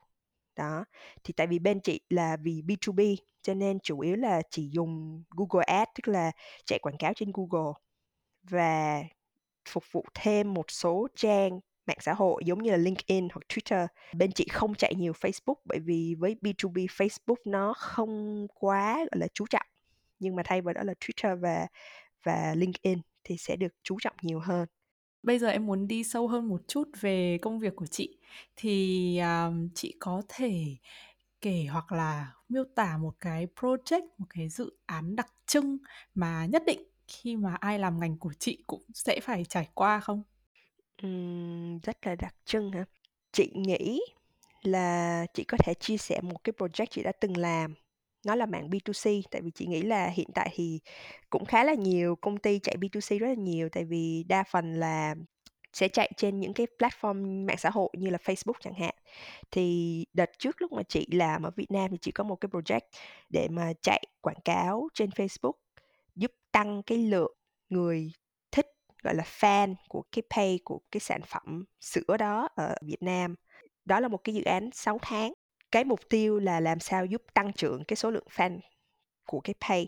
[0.57, 0.85] Đó,
[1.25, 3.01] thì tại vì bên chị là vì B2B
[3.43, 6.33] cho nên chủ yếu là chỉ dùng Google Ads, tức là
[6.67, 7.73] chạy quảng cáo trên Google
[8.51, 9.03] và
[9.69, 13.87] phục vụ thêm một số trang mạng xã hội giống như là LinkedIn hoặc Twitter.
[14.17, 19.19] Bên chị không chạy nhiều Facebook bởi vì với B2B Facebook nó không quá gọi
[19.21, 19.67] là chú trọng.
[20.19, 21.67] Nhưng mà thay vào đó là Twitter và
[22.25, 24.69] và LinkedIn thì sẽ được chú trọng nhiều hơn.
[25.23, 28.19] Bây giờ em muốn đi sâu hơn một chút về công việc của chị
[28.57, 30.77] thì um, chị có thể
[31.41, 35.79] kể hoặc là miêu tả một cái project, một cái dự án đặc trưng
[36.15, 40.01] mà nhất định khi mà ai làm ngành của chị cũng sẽ phải trải qua
[40.01, 40.23] không?
[41.03, 42.85] Ừm, rất là đặc trưng hả?
[43.33, 44.01] Chị nghĩ
[44.63, 47.75] là chị có thể chia sẻ một cái project chị đã từng làm.
[48.27, 50.81] Nó là mạng B2C tại vì chị nghĩ là hiện tại thì
[51.31, 54.75] cũng khá là nhiều công ty chạy B2C rất là nhiều tại vì đa phần
[54.81, 55.15] là
[55.73, 58.95] sẽ chạy trên những cái platform mạng xã hội như là Facebook chẳng hạn.
[59.51, 62.51] Thì đợt trước lúc mà chị làm ở Việt Nam thì chị có một cái
[62.51, 62.81] project
[63.31, 65.53] để mà chạy quảng cáo trên Facebook
[66.17, 67.33] giúp tăng cái lượng
[67.69, 68.13] người
[69.03, 73.35] gọi là, fan của cái page của cái sản phẩm sữa đó ở Việt Nam.
[73.85, 75.33] Đó là một cái dự án 6 tháng.
[75.73, 78.59] Cái mục tiêu là làm sao giúp tăng trưởng cái số lượng fan
[79.27, 79.87] của cái page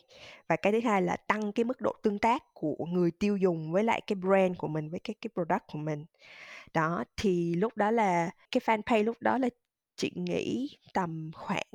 [0.48, 3.72] và cái thứ hai là tăng cái mức độ tương tác của người tiêu dùng
[3.72, 6.04] với lại cái brand của mình, với cái cái product của mình
[6.74, 9.48] đó, thì lúc đó là, cái fan pay lúc đó là
[9.96, 11.66] chị nghĩ tầm khoảng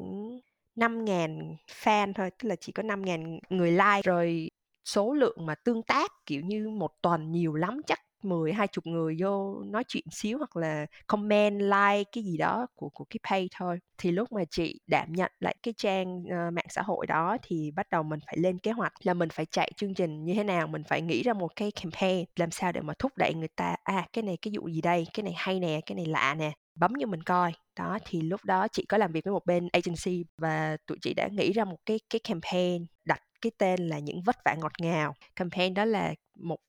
[0.75, 4.51] 5.000 fan thôi, tức là chỉ có 5.000 người like rồi
[4.85, 9.17] số lượng mà tương tác kiểu như một tuần nhiều lắm chắc 10 20 người
[9.19, 13.47] vô nói chuyện xíu hoặc là comment like cái gì đó của của cái page
[13.57, 13.79] thôi.
[13.97, 17.71] Thì lúc mà chị đảm nhận lại cái trang uh, mạng xã hội đó thì
[17.71, 20.43] bắt đầu mình phải lên kế hoạch là mình phải chạy chương trình như thế
[20.43, 23.49] nào mình phải nghĩ ra một cái campaign làm sao để mà thúc đẩy người
[23.55, 26.35] ta à cái này cái vụ gì đây cái này hay nè cái này lạ
[26.39, 27.53] nè bấm cho mình coi.
[27.79, 31.13] Đó thì lúc đó chị có làm việc với một bên agency và tụi chị
[31.13, 34.73] đã nghĩ ra một cái cái campaign đặt cái tên là những vất vả ngọt
[34.79, 35.15] ngào.
[35.35, 36.59] Campaign đó là một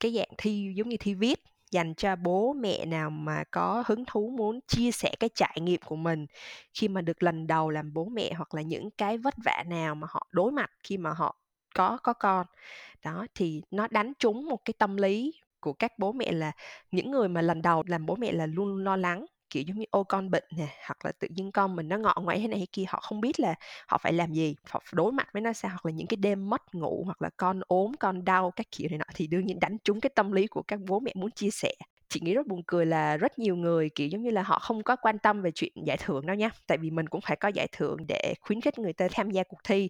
[0.00, 4.04] cái dạng thi, giống như thi viết, dành cho bố mẹ nào mà có hứng
[4.04, 6.26] thú muốn chia sẻ cái trải nghiệm của mình.
[6.74, 9.94] Khi mà được lần đầu làm bố mẹ hoặc là những cái vất vả nào
[9.94, 11.36] mà họ đối mặt khi mà họ
[11.74, 12.46] có có con.
[13.04, 16.52] Đó, thì nó đánh trúng một cái tâm lý của các bố mẹ là,
[16.90, 19.84] những người mà lần đầu làm bố mẹ là luôn lo lắng kiểu, giống như,
[19.90, 22.58] ô, con bệnh nè, hoặc là tự nhiên con mình nó ngọ ngoại thế này
[22.58, 23.54] hay kia họ không biết là
[23.88, 26.50] họ phải làm gì, họ đối mặt với nó sao, hoặc là những cái đêm
[26.50, 29.60] mất ngủ, hoặc là con ốm, con đau các kiểu này nọ, thì đương nhiên
[29.60, 31.72] đánh trúng cái tâm lý của các bố mẹ muốn chia sẻ.
[32.08, 34.82] Chị nghĩ rất buồn cười là rất nhiều người, kiểu, giống như là họ không
[34.82, 37.48] có quan tâm về chuyện giải thưởng đâu nha, tại vì mình cũng phải có
[37.48, 39.88] giải thưởng để khuyến khích người ta tham gia cuộc thi.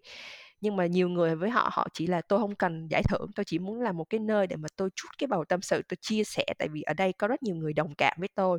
[0.60, 3.44] Nhưng mà nhiều người với họ họ chỉ là, tôi không cần giải thưởng, tôi
[3.44, 5.96] chỉ muốn là một cái nơi để mà tôi chút cái bầu tâm sự, tôi
[6.00, 8.58] chia sẻ tại vì ở đây có rất nhiều người đồng cảm với tôi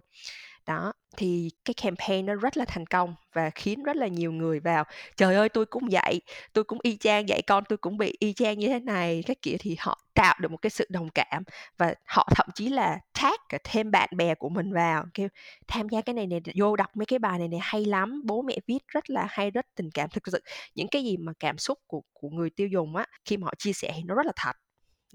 [0.69, 4.60] đó, thì cái campaign nó rất là thành công và khiến rất là nhiều người
[4.60, 4.84] vào,
[5.17, 6.21] trời ơi, tôi cũng vậy,
[6.53, 9.23] tôi cũng y chang dạy con, tôi cũng bị y chang như thế này.
[9.27, 11.43] Các kiểu, thì họ tạo được một cái sự đồng cảm
[11.77, 15.27] và họ thậm chí là tag cả thêm bạn bè của mình vào kêu
[15.67, 18.41] tham gia cái này này vô đọc mấy cái bài này này hay lắm, bố
[18.41, 20.10] mẹ viết rất là hay, rất tình cảm.
[20.10, 20.43] Thực sự,
[20.75, 23.53] những cái gì mà cảm xúc của của người tiêu dùng á, khi mà họ
[23.58, 24.53] chia sẻ thì nó rất là thật.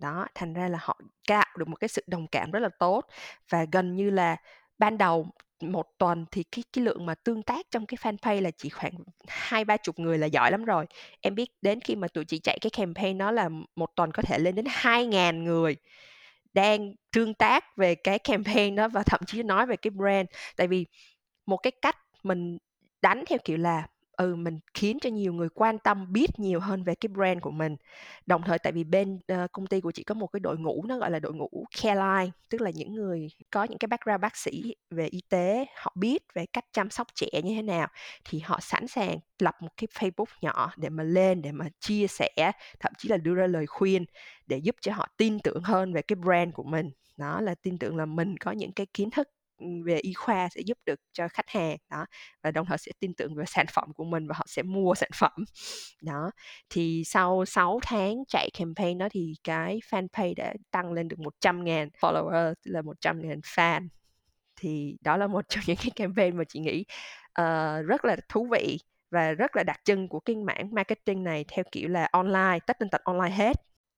[0.01, 3.05] Đó, thành ra là họ tạo được một cái sự đồng cảm rất là tốt
[3.51, 4.37] và gần như là
[4.79, 5.27] ban đầu,
[5.61, 8.93] một tuần thì cái cái lượng mà tương tác trong cái fanpage là chỉ khoảng
[9.29, 10.87] hai, ba chục người là giỏi lắm rồi.
[11.21, 14.23] Em biết đến khi mà tụi chị chạy cái campaign nó là một tuần có
[14.23, 15.77] thể lên đến hai ngàn người
[16.55, 20.29] đang tương tác về cái campaign đó và thậm chí nói về cái brand.
[20.57, 20.87] Tại vì
[21.47, 22.59] một cái cách mình
[23.03, 26.83] đánh theo kiểu là ừ mình khiến cho nhiều người quan tâm biết nhiều hơn
[26.83, 27.77] về cái brand của mình.
[28.27, 30.85] Đồng thời tại vì bên uh, công ty của chị có một cái đội ngũ
[30.87, 34.37] nó gọi là đội ngũ careline tức là những người có những cái background bác
[34.37, 37.89] sĩ về y tế họ biết về cách chăm sóc trẻ như thế nào
[38.25, 42.07] thì họ sẵn sàng lập một cái Facebook nhỏ để mà lên để mà chia
[42.07, 44.05] sẻ thậm chí là đưa ra lời khuyên
[44.47, 46.91] để giúp cho họ tin tưởng hơn về cái brand của mình.
[47.17, 49.29] Đó là tin tưởng là mình có những cái kiến thức
[49.85, 52.07] về y khoa sẽ giúp được cho khách hàng đó
[52.43, 54.95] và đồng thời sẽ tin tưởng về sản phẩm của mình và họ sẽ mua
[54.95, 55.45] sản phẩm.
[56.03, 56.31] Đó
[56.71, 61.65] thì sau 6 tháng chạy campaign đó thì cái fanpage đã tăng lên được 100
[61.65, 63.89] ngàn follower tức là 100 ngàn fan.
[64.57, 66.85] Thì đó là một trong những cái campaign mà chị nghĩ
[67.41, 68.79] uh, rất là thú vị
[69.11, 72.79] và rất là đặc trưng của cái mảng marketing này theo kiểu là online tất
[72.79, 73.57] tần tật online hết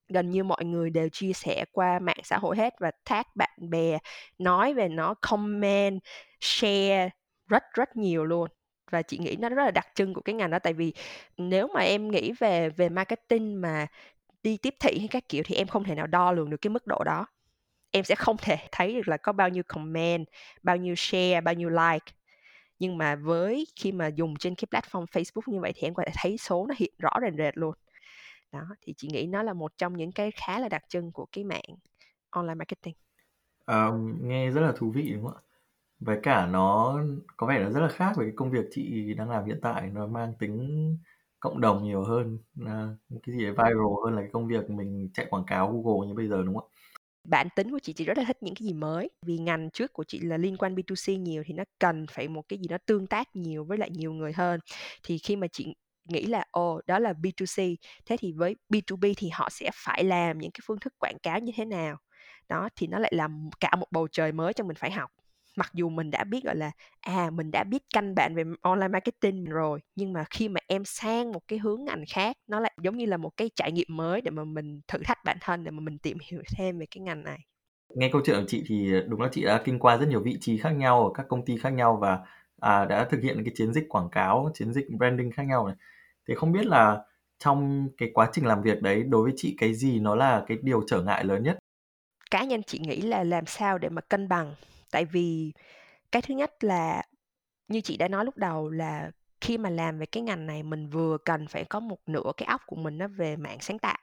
[0.09, 3.49] gần như mọi người đều chia sẻ qua mạng xã hội hết và tag bạn
[3.69, 3.97] bè,
[4.37, 5.99] nói về nó, comment,
[6.41, 7.09] share
[7.47, 8.49] rất rất nhiều luôn.
[8.91, 10.93] Và chị nghĩ nó rất là đặc trưng của cái ngành đó, tại vì
[11.37, 13.87] nếu mà em nghĩ về về marketing mà
[14.43, 16.69] đi tiếp thị hay các kiểu thì em không thể nào đo lường được cái
[16.69, 17.25] mức độ đó.
[17.91, 20.25] Em sẽ không thể thấy được là có bao nhiêu comment,
[20.63, 22.13] bao nhiêu share, bao nhiêu like.
[22.79, 26.03] Nhưng mà với khi mà dùng trên cái platform Facebook như vậy thì em có
[26.05, 27.73] thể thấy số nó hiện rõ rành rệt luôn
[28.51, 31.25] đó thì chị nghĩ nó là một trong những cái khá là đặc trưng của
[31.31, 31.75] cái mạng
[32.29, 32.93] online marketing.
[33.65, 35.41] À, nghe rất là thú vị đúng không ạ?
[35.99, 36.99] Với cả nó
[37.37, 39.89] có vẻ là rất là khác với cái công việc chị đang làm hiện tại
[39.93, 40.97] nó mang tính
[41.39, 45.25] cộng đồng nhiều hơn là cái gì viral hơn là cái công việc mình chạy
[45.29, 46.75] quảng cáo Google như bây giờ đúng không ạ?
[47.23, 49.93] Bản tính của chị chị rất là thích những cái gì mới vì ngành trước
[49.93, 52.77] của chị là liên quan B2C nhiều thì nó cần phải một cái gì đó
[52.85, 54.59] tương tác nhiều với lại nhiều người hơn.
[55.03, 55.75] Thì khi mà chị
[56.09, 60.37] nghĩ là ồ đó là B2C thế thì với B2B thì họ sẽ phải làm
[60.37, 61.97] những cái phương thức quảng cáo như thế nào?
[62.49, 63.27] Đó thì nó lại là
[63.59, 65.11] cả một bầu trời mới cho mình phải học.
[65.57, 68.87] Mặc dù mình đã biết gọi là à mình đã biết canh bạn về online
[68.87, 72.73] marketing rồi nhưng mà khi mà em sang một cái hướng ngành khác nó lại
[72.81, 75.63] giống như là một cái trải nghiệm mới để mà mình thử thách bản thân
[75.63, 77.39] để mà mình tìm hiểu thêm về cái ngành này.
[77.95, 80.37] Nghe câu chuyện của chị thì đúng là chị đã kinh qua rất nhiều vị
[80.41, 82.19] trí khác nhau ở các công ty khác nhau và
[82.59, 85.75] à, đã thực hiện cái chiến dịch quảng cáo chiến dịch branding khác nhau này
[86.27, 87.03] thì không biết là
[87.39, 90.57] trong cái quá trình làm việc đấy, đối với chị cái gì nó là cái
[90.61, 91.57] điều trở ngại lớn nhất?
[92.31, 94.55] Cá nhân chị nghĩ là làm sao để mà cân bằng?
[94.91, 95.53] Tại vì
[96.11, 97.03] cái thứ nhất là
[97.67, 99.11] như chị đã nói lúc đầu là
[99.41, 102.45] khi mà làm về cái ngành này mình vừa cần phải có một nửa cái
[102.45, 103.97] óc của mình nó về mạng sáng tạo,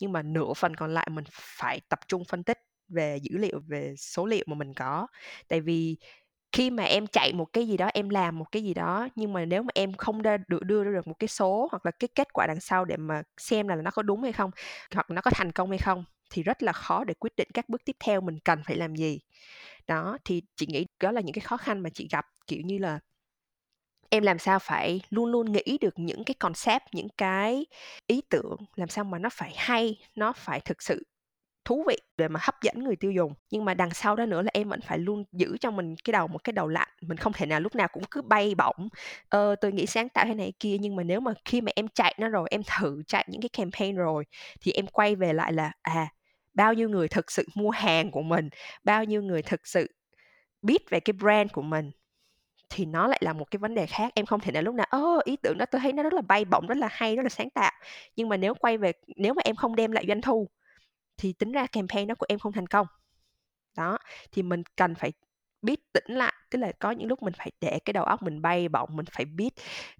[0.00, 3.60] nhưng mà nửa phần còn lại mình phải tập trung phân tích về dữ liệu,
[3.68, 5.06] về số liệu mà mình có.
[5.48, 5.96] Tại vì
[6.54, 9.32] khi mà em chạy một cái gì đó em làm một cái gì đó nhưng
[9.32, 11.92] mà nếu mà em không đưa, được đưa ra được một cái số hoặc là
[12.00, 14.50] cái kết quả đằng sau để mà xem là nó có đúng hay không
[14.94, 17.68] hoặc nó có thành công hay không thì rất là khó để quyết định các
[17.68, 19.20] bước tiếp theo mình cần phải làm gì.
[19.88, 22.78] Đó thì chị nghĩ đó là những cái khó khăn mà chị gặp kiểu như
[22.78, 23.00] là
[24.10, 27.66] em làm sao phải luôn luôn nghĩ được những cái concept những cái
[28.06, 31.02] ý tưởng làm sao mà nó phải hay nó phải thực sự
[31.64, 33.34] thú vị để mà hấp dẫn người tiêu dùng.
[33.50, 36.12] Nhưng mà đằng sau đó nữa là em vẫn phải luôn giữ cho mình cái
[36.12, 38.88] đầu một cái đầu lạnh mình không thể nào lúc nào cũng cứ bay bổng.
[39.28, 41.88] Ờ, tôi nghĩ sáng tạo thế này kia nhưng mà nếu mà khi mà em
[41.88, 44.24] chạy nó rồi em thử chạy những cái campaign rồi
[44.60, 46.06] thì em quay về lại là à
[46.54, 48.48] bao nhiêu người thực sự mua hàng của mình
[48.84, 49.86] bao nhiêu người thực sự
[50.62, 51.90] biết về cái brand của mình
[52.70, 54.12] thì nó lại là một cái vấn đề khác.
[54.14, 56.20] Em không thể nào lúc nào ơ ý tưởng đó tôi thấy nó rất là
[56.22, 57.72] bay bổng rất là hay rất là sáng tạo.
[58.16, 60.48] Nhưng mà nếu quay về nếu mà em không đem lại doanh thu
[61.16, 62.86] thì tính ra campaign đó của em không thành công.
[63.76, 63.98] Đó,
[64.32, 65.12] thì mình cần phải
[65.62, 68.42] biết tỉnh lại, tức là có những lúc mình phải để cái đầu óc mình
[68.42, 69.50] bay bổng, mình phải biết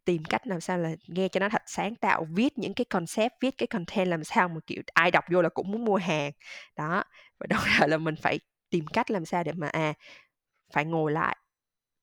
[0.04, 3.32] tìm cách làm sao là nghe cho nó thật sáng tạo, viết những cái concept,
[3.40, 6.32] viết cái content làm sao mà, kiểu, ai đọc vô là cũng muốn mua hàng.
[6.76, 7.04] Đó,
[7.40, 9.94] và đồng thời là mình phải tìm cách làm sao để mà à
[10.72, 11.36] phải ngồi lại,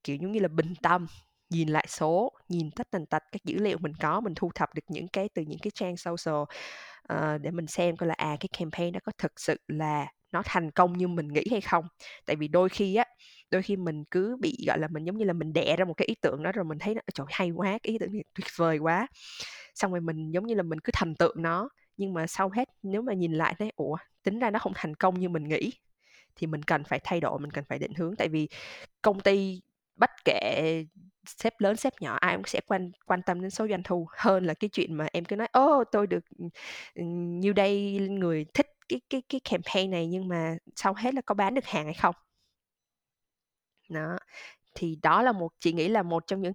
[0.04, 1.08] kiểu, giống như là bình tâm
[1.52, 4.70] nhìn lại số nhìn tất tần tật các dữ liệu mình có mình thu thập
[4.76, 6.42] được những cái từ những cái trang social
[7.14, 10.42] uh, để mình xem coi là à cái campaign nó có thực sự là nó
[10.46, 11.86] thành công như mình nghĩ hay không.
[12.26, 13.06] Tại vì đôi khi á
[13.52, 15.94] đôi khi mình cứ bị gọi là mình giống như là mình đẻ ra một
[15.94, 18.24] cái ý tưởng đó rồi mình thấy nó trời hay quá cái ý tưởng này
[18.34, 19.08] tuyệt vời quá.
[19.76, 22.70] Xong rồi mình giống như là mình cứ thành tượng nó nhưng mà sau hết
[22.84, 25.74] nếu mà nhìn lại thấy ủa tính ra nó không thành công như mình nghĩ.
[26.36, 28.16] Thì mình cần phải thay đổi mình cần phải định hướng.
[28.16, 28.50] Tại vì
[29.02, 29.62] công ty
[30.02, 30.86] bất kể
[31.28, 34.46] sếp lớn, sếp nhỏ, ai cũng sẽ quan quan tâm đến số doanh thu hơn
[34.46, 36.26] là cái chuyện mà em cứ nói ô tôi được
[36.96, 37.04] ừ,
[37.42, 41.36] như đây người thích cái cái cái campaign này nhưng mà sau hết là có
[41.36, 42.16] bán được hàng hay không?
[43.90, 44.18] Đó,
[44.76, 46.54] thì đó là một, chị nghĩ là một trong những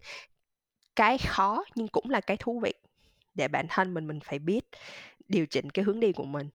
[0.97, 2.75] cái khó nhưng cũng là cái thú vị
[3.35, 4.65] để bản thân mình mình phải biết
[5.29, 6.51] điều chỉnh cái hướng đi của mình.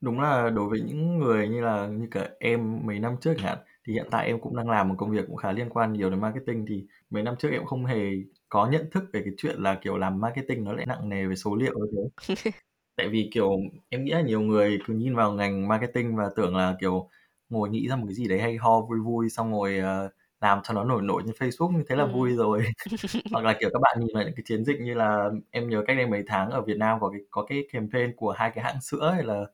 [0.00, 3.58] Đúng là đối với những người như là, như cả em mấy năm trước hạn
[3.86, 6.10] thì hiện tại em cũng đang làm một công việc cũng khá liên quan nhiều
[6.10, 6.66] đến marketing.
[6.68, 8.10] Thì mấy năm trước em cũng không hề
[8.48, 11.36] có nhận thức về cái chuyện là kiểu làm marketing nó lại nặng nề về
[11.36, 12.50] số liệu như thế.
[12.96, 13.50] Tại vì kiểu
[13.88, 17.08] em nghĩ là nhiều người cứ nhìn vào ngành marketing và tưởng là kiểu
[17.48, 20.60] ngồi nghĩ ra một cái gì đấy hay ho vui vui xong rồi uh, làm
[20.64, 22.10] cho nó nổi nổi trên Facebook như thế là ừ.
[22.12, 22.62] vui rồi.
[23.32, 25.82] Hoặc là kiểu các bạn nhìn vào những cái chiến dịch như là em nhớ
[25.86, 28.64] cách đây mấy tháng ở Việt Nam có cái có cái campaign của hai cái
[28.64, 29.44] hãng sữa hay là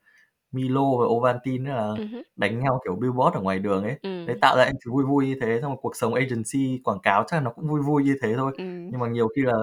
[0.57, 2.23] Milo và Ovaltine là uh-huh.
[2.37, 4.27] đánh nhau kiểu billboard ở ngoài đường ấy ừ.
[4.27, 7.25] đấy tạo ra anh vui vui như thế xong rồi cuộc sống agency quảng cáo
[7.27, 8.65] chắc là nó cũng vui vui như thế thôi ừ.
[8.65, 9.55] nhưng mà nhiều khi là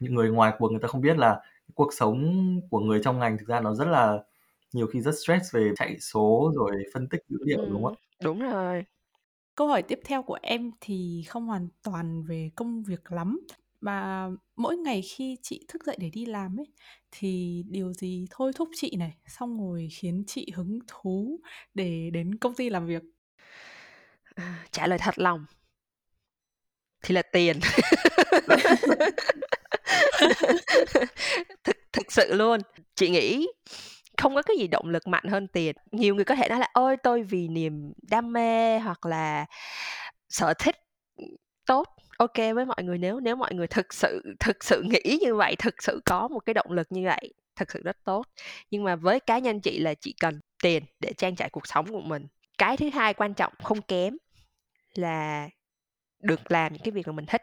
[0.00, 1.40] những người ngoài cuộc người ta không biết là
[1.74, 4.18] cuộc sống của người trong ngành thực ra nó rất là
[4.72, 7.68] nhiều khi rất stress về chạy số rồi phân tích dữ liệu ừ.
[7.70, 8.84] đúng không ạ đúng rồi
[9.54, 13.40] Câu hỏi tiếp theo của em thì không hoàn toàn về công việc lắm
[13.82, 16.66] mà mỗi ngày khi chị thức dậy để đi làm ấy
[17.10, 21.40] thì điều gì thôi thúc chị này xong rồi khiến chị hứng thú
[21.74, 23.02] để đến công ty làm việc?
[24.34, 25.46] À, trả lời thật lòng.
[27.02, 27.60] Thì là tiền.
[31.64, 32.60] Thực thực sự luôn.
[32.94, 33.46] Chị nghĩ
[34.18, 35.76] không có cái gì động lực mạnh hơn tiền.
[35.92, 39.46] Nhiều người có thể nói là ôi tôi vì niềm đam mê hoặc là
[40.28, 40.76] sở thích
[42.22, 45.56] ok, với mọi người, nếu nếu mọi người thực sự thực sự nghĩ như vậy,
[45.58, 48.26] thực sự có một cái động lực như vậy, thực sự rất tốt.
[48.70, 51.86] Nhưng mà với cá nhân chị là chị cần tiền để trang trải cuộc sống
[51.86, 52.26] của mình.
[52.58, 54.16] Cái thứ hai quan trọng không kém
[54.94, 55.48] là
[56.22, 57.42] được làm những cái việc mà mình thích.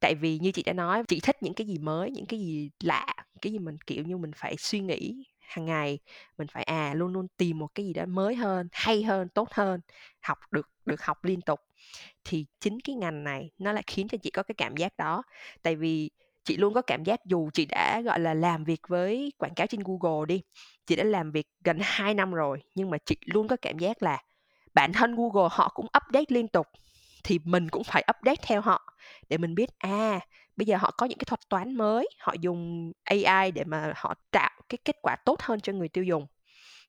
[0.00, 2.70] Tại vì như chị đã nói, chị thích những cái gì mới, những cái gì
[2.84, 3.06] lạ,
[3.42, 5.98] cái gì mình, kiểu như, mình phải suy nghĩ hàng ngày,
[6.38, 9.48] mình phải à luôn luôn tìm một cái gì đó mới hơn, hay hơn, tốt
[9.52, 9.80] hơn,
[10.22, 11.60] học được được học liên tục.
[12.24, 15.22] Thì chính cái ngành này nó lại khiến cho chị có cái cảm giác đó.
[15.62, 16.10] Tại vì
[16.44, 19.66] chị luôn có cảm giác dù chị đã, gọi là, làm việc với quảng cáo
[19.66, 20.42] trên Google đi,
[20.86, 24.02] chị đã làm việc gần 2 năm rồi, nhưng mà chị luôn có cảm giác
[24.02, 24.22] là
[24.74, 26.66] bản thân Google họ cũng update liên tục
[27.24, 28.94] thì mình cũng phải update theo họ
[29.28, 30.20] để mình biết à
[30.56, 34.14] bây giờ họ có những cái thuật toán mới họ dùng AI để mà họ
[34.30, 36.26] tạo cái kết quả tốt hơn cho người tiêu dùng.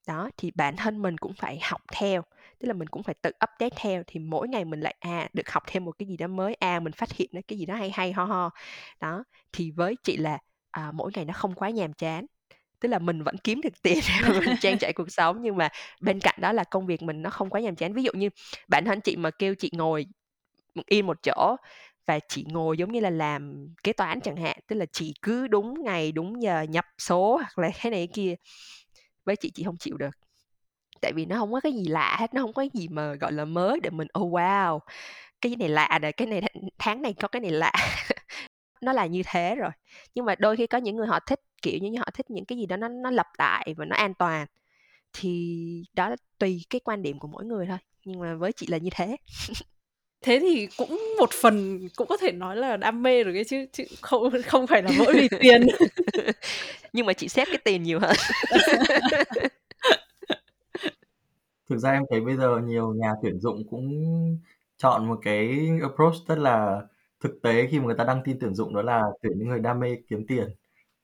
[0.06, 2.22] Đó thì bản thân mình cũng phải học theo
[2.58, 5.50] tức là mình cũng phải tự update theo thì mỗi ngày mình lại à được
[5.50, 7.74] học thêm một cái gì đó mới à mình phát hiện ra cái gì đó
[7.74, 8.50] hay hay ho ho.
[9.00, 10.38] Đó thì với chị là
[10.70, 12.26] à, mỗi ngày nó không quá nhàm chán
[12.80, 15.68] tức là mình vẫn kiếm được tiền để mình trang trải cuộc sống nhưng mà
[16.00, 17.92] bên cạnh đó là công việc mình nó không quá nhàm chán.
[17.94, 18.28] Ví dụ như
[18.68, 20.06] bản thân chị mà kêu chị ngồi
[20.86, 21.56] yên một chỗ
[22.06, 25.46] và chị ngồi giống như là làm kế toán chẳng hạn, tức là chị cứ
[25.48, 28.34] đúng ngày, đúng giờ nhập số hoặc là cái này cái kia.
[29.24, 30.10] Với chị chị không chịu được.
[31.02, 33.14] Tại vì nó không có cái gì lạ hết, nó không có cái gì mà,
[33.14, 34.78] gọi là, mới để mình oh wow,
[35.40, 36.42] cái này lạ rồi cái này
[36.78, 37.72] tháng này có cái này lạ.
[38.82, 39.70] Nó là như thế rồi.
[40.14, 42.58] Nhưng mà đôi khi có những người họ thích, kiểu như họ thích những cái
[42.58, 44.46] gì đó nó nó lặp lại và nó an toàn,
[45.12, 47.78] thì đó tùy cái quan điểm của mỗi người thôi.
[48.04, 49.16] Nhưng mà với chị là như thế.
[50.22, 53.66] thế thì cũng một phần cũng có thể nói là đam mê rồi cái chứ
[53.72, 55.66] chứ không không phải là mỗi vì tiền.
[56.92, 58.16] Nhưng mà chị xét cái tiền nhiều hơn
[61.68, 63.90] thực ra em thấy bây giờ nhiều nhà tuyển dụng cũng
[64.76, 66.80] chọn một cái approach rất là
[67.20, 69.60] thực tế khi mà người ta đăng tin tuyển dụng đó là tuyển những người
[69.60, 70.48] đam mê kiếm tiền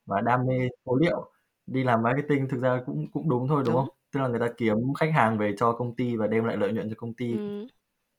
[0.07, 1.31] và đam mê số liệu
[1.66, 2.48] đi làm marketing.
[2.48, 3.87] Thực ra cũng cũng đúng thôi đúng, đúng.
[3.87, 3.96] không?
[4.12, 6.72] Tức là người ta kiếm khách hàng về cho công ty và đem lại lợi
[6.72, 7.33] nhuận cho công ty.
[7.33, 7.66] Ừ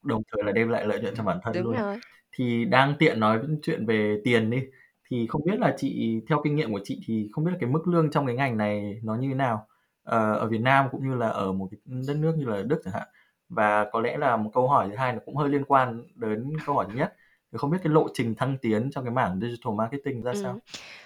[0.04, 1.76] đồng thời là đem lại lợi nhuận cho bản thân Đúng luôn.
[1.76, 2.00] rồi.
[2.32, 4.62] thì đang tiện nói chuyện về tiền đi
[5.10, 7.70] thì không biết là chị theo kinh nghiệm của chị thì không biết là cái
[7.70, 9.68] mức lương trong cái ngành này nó như thế nào?
[10.04, 12.82] Ờ, ở Việt Nam cũng như là ở một cái đất nước như là Đức
[12.86, 13.08] chẳng hạn.
[13.50, 16.54] Và có lẽ là một câu hỏi thứ hai nó cũng hơi liên quan đến
[16.66, 17.14] câu hỏi thứ nhất.
[17.52, 20.40] Thì không biết cái lộ trình thăng tiến trong cái mảng digital marketing ra ừ.
[20.44, 20.60] sao?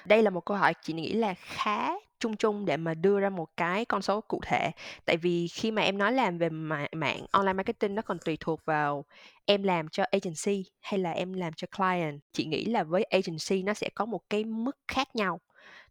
[0.05, 3.29] Đây là một câu hỏi chị nghĩ là khá chung chung để mà đưa ra
[3.29, 4.71] một cái con số cụ thể.
[5.05, 6.49] Tại vì khi mà em nói làm về
[6.91, 9.05] mạng online marketing nó còn tùy thuộc vào
[9.45, 13.63] em làm cho agency hay là em làm cho client, chị nghĩ là với agency
[13.63, 15.39] nó sẽ có một cái mức khác nhau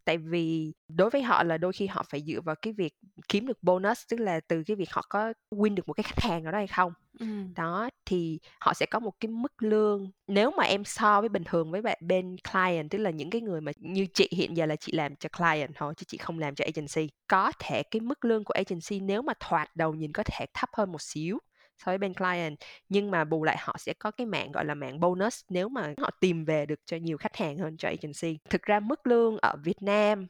[0.06, 2.94] tại vì đối với họ là đôi khi họ phải dựa vào cái việc
[3.28, 6.20] kiếm được bonus tức là từ cái việc họ có win được một cái khách
[6.20, 6.92] hàng nào đó hay không.
[7.20, 7.26] Ừ.
[7.56, 10.10] đó thì họ sẽ có một cái mức lương.
[10.26, 13.40] Nếu mà em so với bình thường với bạn bên client tức là những cái
[13.40, 16.38] người mà như chị hiện giờ là chị làm cho client thôi chứ chị không
[16.38, 17.12] làm cho agency.
[17.26, 20.68] Có thể cái mức lương của agency nếu mà thoạt đầu nhìn có thể thấp
[20.72, 21.38] hơn một xíu
[21.78, 22.56] so với bên client.
[22.88, 25.94] Nhưng mà bù lại họ sẽ có cái mạng, gọi là, mạng bonus nếu mà
[25.98, 28.38] họ tìm về được cho nhiều khách hàng hơn cho agency.
[28.50, 30.26] Thực ra mức lương ở Việt Nam,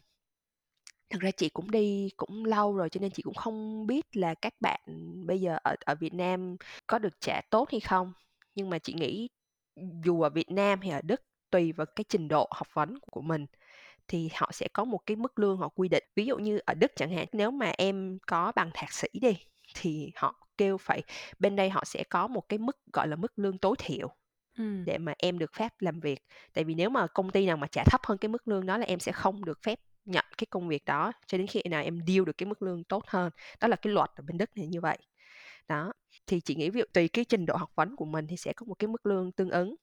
[1.11, 4.35] thực ra chị cũng đi cũng lâu rồi cho nên chị cũng không biết là
[4.35, 4.81] các bạn
[5.27, 8.13] bây giờ ở ở Việt Nam có được trả tốt hay không.
[8.55, 9.29] Nhưng mà chị nghĩ
[10.05, 13.21] dù ở Việt Nam hay ở Đức, tùy vào cái trình độ học vấn của
[13.21, 13.47] mình,
[14.09, 16.05] thì họ sẽ có một cái mức lương họ quy định.
[16.17, 19.37] Ví dụ như ở Đức chẳng hạn, nếu mà em có bằng thạc sĩ đi,
[19.75, 21.03] thì họ kêu phải
[21.39, 24.09] bên đây họ sẽ có một cái mức gọi là mức lương tối thiểu
[24.59, 24.85] Ừm.
[24.85, 26.23] để mà em được phép làm việc.
[26.55, 28.79] Tại vì nếu mà công ty nào mà trả thấp hơn cái mức lương đó
[28.79, 31.83] là em sẽ không được phép nhận cái công việc đó cho đến khi nào
[31.83, 33.31] em deal được cái mức lương tốt hơn.
[33.61, 34.99] Đó là cái luật ở bên đức này như vậy.
[35.69, 35.93] Đó
[36.27, 38.53] thì chị nghĩ ví dụ tùy cái trình độ học vấn của mình thì sẽ
[38.53, 39.75] có một cái mức lương tương ứng.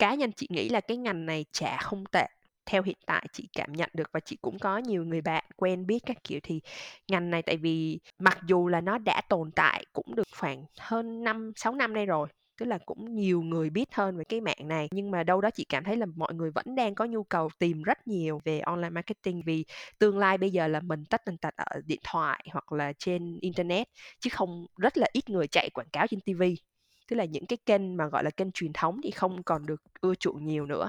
[0.00, 2.26] Cá nhân chị nghĩ là cái ngành này trả không tệ
[2.66, 5.86] theo hiện tại chị cảm nhận được và chị cũng có nhiều người bạn quen
[5.86, 6.60] biết các kiểu thì
[7.08, 11.24] ngành này tại vì mặc dù là nó đã tồn tại cũng được khoảng hơn
[11.24, 12.28] năm, sáu năm nay rồi,
[12.60, 14.88] tức là cũng nhiều người biết hơn về cái mạng này.
[14.92, 17.48] Nhưng mà đâu đó chị cảm thấy là mọi người vẫn đang có nhu cầu
[17.58, 19.64] tìm rất nhiều về online marketing vì
[19.98, 23.38] tương lai bây giờ là mình tất tần tật ở điện thoại hoặc là trên
[23.40, 23.86] internet,
[24.20, 26.42] chứ không, rất là ít người chạy quảng cáo trên TV
[27.10, 29.82] tức là những cái kênh mà, gọi là, kênh truyền thống thì không còn được
[30.00, 30.88] ưa chuộng nhiều nữa.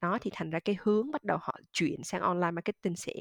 [0.00, 3.12] Nó thì thành ra cái hướng bắt đầu họ chuyển sang online marketing sẽ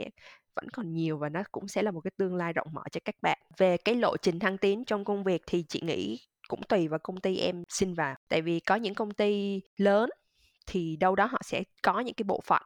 [0.55, 2.99] vẫn còn nhiều và nó cũng sẽ là một cái tương lai rộng mở cho
[3.05, 3.39] các bạn.
[3.57, 6.99] Về cái lộ trình thăng tiến trong công việc thì chị nghĩ cũng tùy vào
[7.03, 8.15] công ty em xin vào.
[8.29, 10.09] Tại vì có những công ty lớn
[10.67, 12.61] thì đâu đó họ sẽ có những cái bộ phận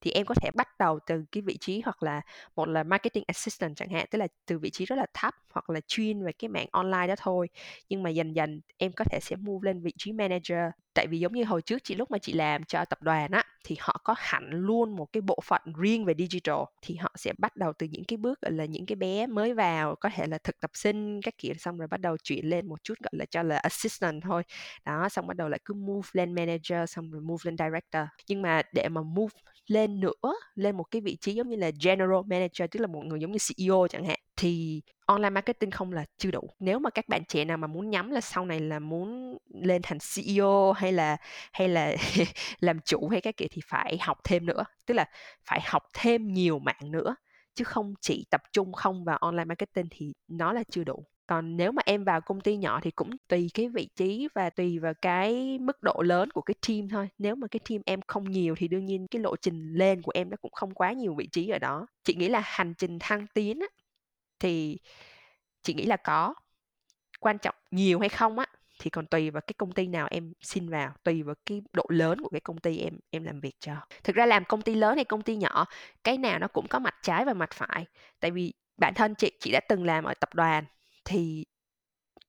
[0.00, 2.20] thì em có thể bắt đầu từ cái vị trí hoặc là
[2.56, 5.70] một là marketing assistant chẳng hạn, tức là từ vị trí rất là thấp hoặc
[5.70, 7.48] là chuyên về cái mạng online đó thôi.
[7.88, 10.58] Nhưng mà dần dần em có thể sẽ move lên vị trí manager
[10.98, 13.44] tại vì giống như hồi trước chị, lúc mà chị làm cho tập đoàn á,
[13.64, 17.32] thì họ có hẳn luôn một cái bộ phận riêng về digital, thì họ sẽ
[17.38, 20.26] bắt đầu từ những cái bước, gọi là, những cái bé mới vào, có thể
[20.26, 23.10] là thực tập sinh các kiểu, xong rồi bắt đầu chuyển lên một chút, gọi
[23.12, 24.42] là, cho là assistant thôi.
[24.84, 28.02] Đó, xong bắt đầu lại cứ move lên manager, xong rồi move lên director.
[28.28, 29.34] Nhưng mà để mà move
[29.66, 33.04] lên nữa, lên một cái vị trí giống như là general manager, tức là một
[33.04, 36.50] người giống như CEO chẳng hạn thì online marketing không là chưa đủ.
[36.60, 39.82] Nếu mà các bạn trẻ nào mà muốn nhắm là sau này là muốn lên
[39.82, 41.16] thành CEO hay là
[41.52, 41.96] hay là
[42.60, 44.64] làm chủ hay các kiểu thì phải học thêm nữa.
[44.86, 45.04] Tức là
[45.44, 47.16] phải học thêm nhiều mạng nữa,
[47.54, 51.04] chứ không chỉ tập trung không vào online marketing thì nó là chưa đủ.
[51.26, 54.50] Còn nếu mà em vào công ty nhỏ thì cũng tùy cái vị trí và
[54.50, 57.08] tùy vào cái mức độ lớn của cái team thôi.
[57.18, 60.12] Nếu mà cái team em không nhiều thì đương nhiên cái lộ trình lên của
[60.14, 61.86] em nó cũng không quá nhiều vị trí ở đó.
[62.04, 63.58] Chị nghĩ là hành trình thăng tiến
[64.40, 64.78] thì
[65.62, 66.34] chị nghĩ là có.
[67.20, 68.46] Quan trọng nhiều hay không á,
[68.80, 71.84] thì còn tùy vào cái công ty nào em xin vào, tùy vào cái độ
[71.88, 73.72] lớn của cái công ty em em làm việc cho.
[74.04, 75.66] Thực ra làm công ty lớn hay công ty nhỏ,
[76.04, 77.86] cái nào nó cũng có mặt trái và mặt phải.
[78.20, 80.64] Tại vì bản thân chị chị đã từng làm ở tập đoàn,
[81.04, 81.44] thì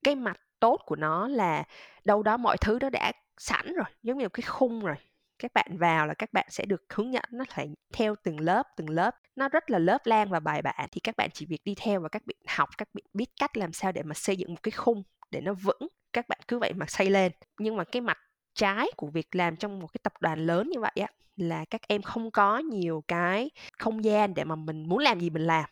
[0.03, 1.63] cái mặt tốt của nó là
[2.05, 4.95] đâu đó mọi thứ nó đã sẵn rồi, giống như một cái khung rồi
[5.39, 8.63] các bạn vào là các bạn sẽ được hướng dẫn nó phải theo từng lớp
[8.77, 9.15] từng lớp.
[9.35, 12.01] Nó rất là lớp lan và bài bản, thì các bạn chỉ việc đi theo
[12.01, 14.63] và các bạn học, các bạn biết cách làm sao để mà xây dựng một
[14.63, 17.31] cái khung để nó vững, các bạn cứ vậy mà xây lên.
[17.59, 18.17] Nhưng mà cái mặt
[18.53, 21.81] trái của việc làm trong một cái tập đoàn lớn như vậy á, là các
[21.87, 25.65] em không có nhiều cái không gian để mà mình muốn làm gì mình làm.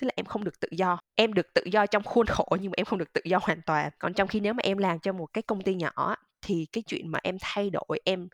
[0.00, 0.98] Tức là em không được tự do.
[1.14, 3.62] Em được tự do trong khuôn khổ nhưng mà em không được tự do hoàn
[3.66, 3.90] toàn.
[3.98, 6.82] Còn trong khi nếu mà em làm cho một cái công ty nhỏ thì cái
[6.82, 8.28] chuyện mà em thay đổi, em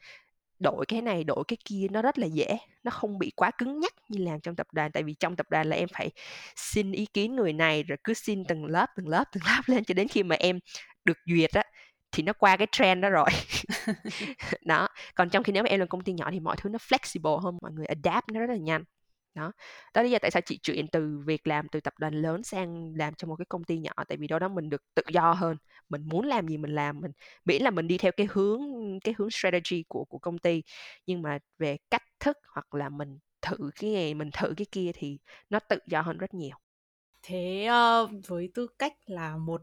[0.60, 3.80] đổi cái này đổi cái kia nó rất là dễ nó không bị quá cứng
[3.80, 4.92] nhắc như làm trong tập đoàn.
[4.92, 6.10] Tại vì trong tập đoàn là em phải
[6.56, 9.84] xin ý kiến người này rồi cứ xin từng lớp từng lớp từng lớp lên
[9.84, 10.58] cho đến khi mà em
[11.04, 11.62] được duyệt á
[12.12, 13.28] thì nó qua cái trend đó rồi.
[14.66, 16.78] Đó còn trong khi nếu mà em là công ty nhỏ thì mọi thứ nó
[16.78, 18.84] flexible hơn mọi người adapt nó rất là nhanh
[19.36, 19.52] đó
[19.94, 22.92] đó lý do tại sao chị chuyển từ việc làm từ tập đoàn lớn sang
[22.96, 25.32] làm cho một cái công ty nhỏ tại vì đó đó mình được tự do
[25.32, 25.56] hơn
[25.88, 27.12] mình muốn làm gì mình làm mình
[27.44, 28.60] miễn là mình đi theo cái hướng
[29.04, 30.62] cái hướng strategy của của công ty.
[31.06, 34.90] Nhưng mà về cách thức hoặc là mình thử cái này mình thử cái kia
[34.94, 35.18] thì
[35.50, 36.56] nó tự do hơn rất nhiều.
[37.22, 37.68] Thế
[38.04, 39.62] uh, với tư cách là một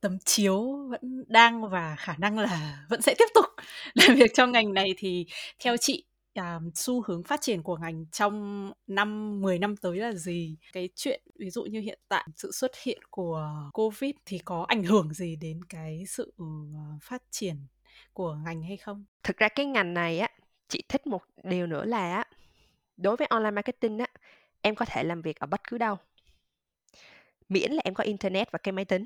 [0.00, 3.44] tấm chiếu vẫn đang và khả năng là vẫn sẽ tiếp tục
[3.94, 5.26] làm việc trong ngành này thì
[5.58, 6.04] theo chị
[6.38, 10.56] à, xu hướng phát triển của ngành trong năm 10 năm tới là gì?
[10.72, 14.84] Cái chuyện ví dụ như hiện tại sự xuất hiện của Covid thì có ảnh
[14.84, 16.44] hưởng gì đến cái sự ờ,
[17.02, 17.56] phát triển
[18.12, 19.04] của ngành hay không?
[19.22, 20.28] Thực ra cái ngành này á,
[20.68, 22.24] chị thích một điều nữa là á,
[22.96, 24.06] đối với online marketing á,
[24.62, 25.96] em có thể làm việc ở bất cứ đâu.
[27.48, 29.04] Miễn là em có internet và cái máy tính.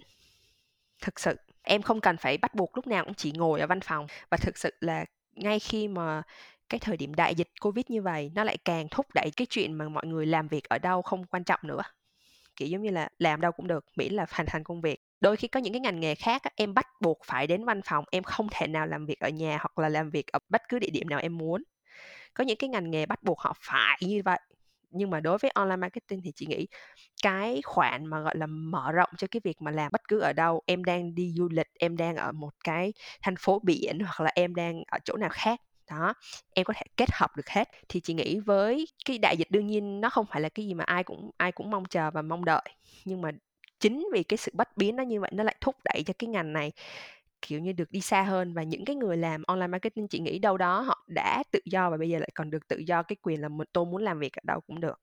[1.03, 3.81] Thực sự em không cần phải bắt buộc lúc nào cũng chỉ ngồi ở văn
[3.81, 5.05] phòng và thực sự là
[5.35, 6.23] ngay khi mà
[6.73, 9.75] cái thời điểm đại dịch covid như vậy nó lại càng thúc đẩy cái chuyện
[9.75, 11.83] mà mọi người làm việc ở đâu không quan trọng nữa.
[12.57, 15.01] Kiểu giống như là làm đâu cũng được, miễn là hoàn thành công việc.
[15.21, 18.05] Đôi khi có những cái ngành nghề khác em bắt buộc phải đến văn phòng,
[18.13, 20.81] em không thể nào làm việc ở nhà hoặc là làm việc ở bất cứ
[20.81, 21.65] địa điểm nào em muốn.
[22.35, 24.41] Có những cái ngành nghề bắt buộc họ phải như vậy.
[24.91, 26.67] Nhưng mà đối với online marketing thì chị nghĩ
[27.23, 30.33] cái khoản mà, gọi là, mở rộng cho cái việc mà làm bất cứ ở
[30.33, 32.93] đâu, em đang đi du lịch, em đang ở một cái
[33.23, 35.61] thành phố biển hoặc là em đang ở chỗ nào khác
[35.93, 36.15] đó,
[36.55, 37.69] em có thể kết hợp được hết.
[37.89, 40.75] Thì chị nghĩ với cái đại dịch đương nhiên nó không phải là cái gì
[40.75, 42.65] mà ai cũng ai cũng mong chờ và mong đợi.
[43.05, 43.31] Nhưng mà
[43.81, 46.29] chính vì cái sự bất biến nó như vậy nó lại thúc đẩy cho cái
[46.29, 46.73] ngành này,
[47.43, 48.55] kiểu như, được đi xa hơn.
[48.55, 51.91] Và những cái người làm online marketing, chị nghĩ đâu đó họ đã tự do
[51.91, 54.33] và bây giờ lại còn được tự do cái quyền là tôi muốn làm việc
[54.37, 55.01] ở đâu cũng được.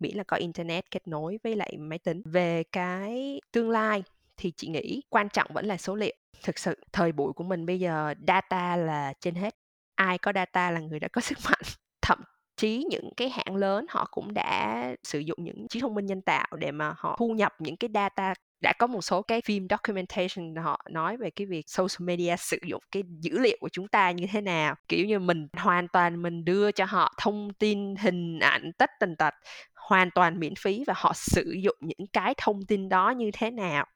[0.00, 2.22] Miễn là có internet kết nối với lại máy tính.
[2.24, 4.02] Về cái tương lai
[4.36, 6.14] thì chị nghĩ quan trọng vẫn là số liệu.
[6.42, 9.54] Thực sự, thời buổi của mình bây giờ data là trên hết
[9.94, 11.60] ai có data là người đã có sức mạnh.
[12.02, 12.18] Thậm
[12.56, 16.22] chí những cái hãng lớn họ cũng đã sử dụng những trí thông minh nhân
[16.22, 18.34] tạo để mà họ thu nhập những cái data.
[18.60, 22.58] Đã có một số cái phim documentation họ nói về cái việc social media sử
[22.66, 24.74] dụng cái dữ liệu của chúng ta như thế nào.
[24.88, 29.16] Kiểu như mình hoàn toàn mình đưa cho họ thông tin, hình ảnh, tất tần
[29.16, 29.34] tật,
[29.74, 33.50] hoàn toàn miễn phí và họ sử dụng những cái thông tin đó như thế
[33.50, 33.86] nào.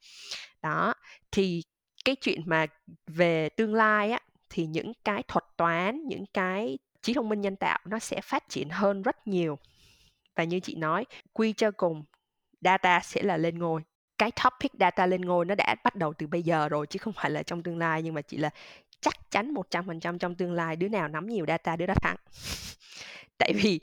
[0.62, 0.94] Đó,
[1.32, 1.62] thì
[2.04, 2.66] cái chuyện mà
[3.06, 4.20] về tương lai á
[4.50, 8.48] thì những cái thuật toán, những cái trí thông minh nhân tạo nó sẽ phát
[8.48, 9.58] triển hơn rất nhiều.
[10.36, 12.04] Và như chị nói, quy cho cùng,
[12.60, 13.82] data sẽ là lên ngôi.
[14.18, 17.12] Cái topic data lên ngôi nó đã bắt đầu từ bây giờ rồi, chứ không
[17.12, 18.50] phải là trong tương lai, nhưng mà chỉ là
[19.00, 22.16] chắc chắn 100% trong tương lai đứa nào nắm nhiều data đứa đó thắng.
[23.38, 23.80] Tại vì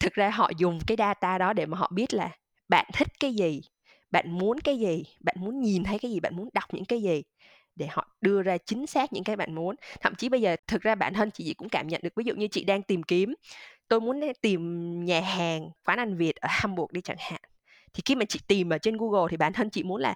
[0.00, 2.30] thực ra họ dùng cái data đó để mà họ biết là
[2.68, 3.62] bạn thích cái gì,
[4.10, 7.02] bạn muốn cái gì, bạn muốn nhìn thấy cái gì, bạn muốn đọc những cái
[7.02, 7.22] gì
[7.76, 9.76] để họ đưa ra chính xác những cái bạn muốn.
[10.00, 12.34] Thậm chí bây giờ thực ra bản thân chị cũng cảm nhận được, ví dụ
[12.34, 13.34] như chị đang tìm kiếm,
[13.88, 17.40] tôi muốn tìm nhà hàng quán ăn việt ở hamburg đi chẳng hạn.
[17.94, 20.14] Thì khi mà chị tìm ở trên google thì bản thân chị muốn là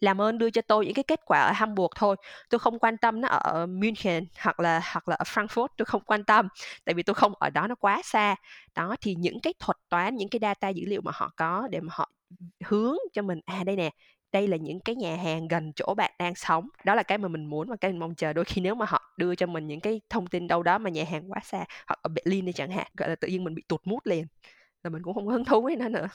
[0.00, 2.16] làm ơn đưa cho tôi những cái kết quả ở Hamburg thôi.
[2.50, 6.02] Tôi không quan tâm nó ở München hoặc là hoặc là ở Frankfurt, tôi không
[6.06, 6.48] quan tâm,
[6.84, 8.36] tại vì tôi không, ở đó nó quá xa.
[8.74, 11.80] Đó, thì những cái thuật toán, những cái data dữ liệu mà họ có để
[11.80, 12.10] mà họ
[12.64, 13.90] hướng cho mình à đây nè
[14.32, 17.28] đây là những cái nhà hàng gần chỗ bạn đang sống đó là cái mà
[17.28, 18.32] mình muốn và cái mình mong chờ.
[18.32, 20.90] Đôi khi nếu mà họ đưa cho mình những cái thông tin đâu đó mà
[20.90, 23.54] nhà hàng quá xa hoặc ở Berlin đi chẳng hạn gọi là tự nhiên mình
[23.54, 24.26] bị tụt mút liền
[24.84, 26.08] là mình cũng không hứng thú với nó nữa.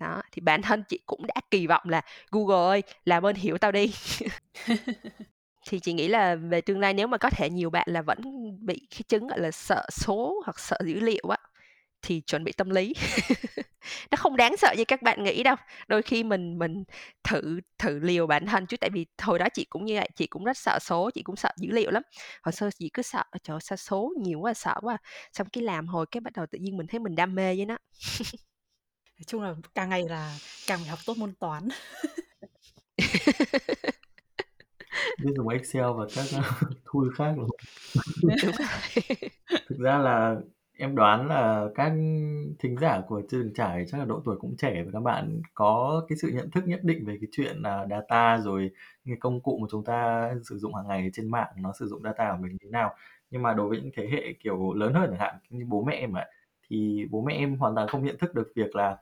[0.00, 3.58] Đó thì bản thân chị cũng đã kỳ vọng là Google ơi làm ơn hiểu
[3.58, 3.94] tao đi.
[5.68, 8.18] Thì chị nghĩ là về tương lai nếu mà có thể nhiều bạn là vẫn
[8.66, 11.36] bị cái chứng gọi là sợ số hoặc sợ dữ liệu á
[12.02, 12.94] thì chuẩn bị tâm lý.
[14.10, 15.56] Nó không đáng sợ như các bạn nghĩ đâu.
[15.88, 16.84] Đôi khi mình mình
[17.24, 20.26] thử thử liều bản thân chứ tại vì hồi đó chị cũng như vậy chị
[20.26, 22.02] cũng rất sợ số chị cũng sợ dữ liệu lắm.
[22.42, 24.98] Hồi xưa chị cứ sợ trời sao số nhiều quá sợ quá.
[25.32, 27.66] Xong cái làm hồi cái bắt đầu tự nhiên mình thấy mình đam mê với
[27.66, 27.78] nó.
[29.18, 31.68] Nói chung là càng ngày là càng phải học tốt môn toán.
[35.22, 36.24] Biết dùng Excel và các
[36.84, 37.50] tool khác không?
[39.68, 40.36] Thực ra là
[40.82, 41.92] em đoán là các
[42.58, 45.40] thính giả của chưa từng trải chắc là độ tuổi cũng trẻ và các bạn
[45.54, 48.70] có cái sự nhận thức nhất định về cái chuyện là data rồi
[49.04, 52.02] những công cụ mà chúng ta sử dụng hàng ngày trên mạng nó sử dụng
[52.02, 52.94] data của mình như thế nào.
[53.30, 55.94] Nhưng mà đối với những thế hệ kiểu lớn hơn chẳng hạn như bố mẹ
[55.94, 56.26] em ạ
[56.70, 58.96] thì bố mẹ em hoàn toàn không nhận thức được việc là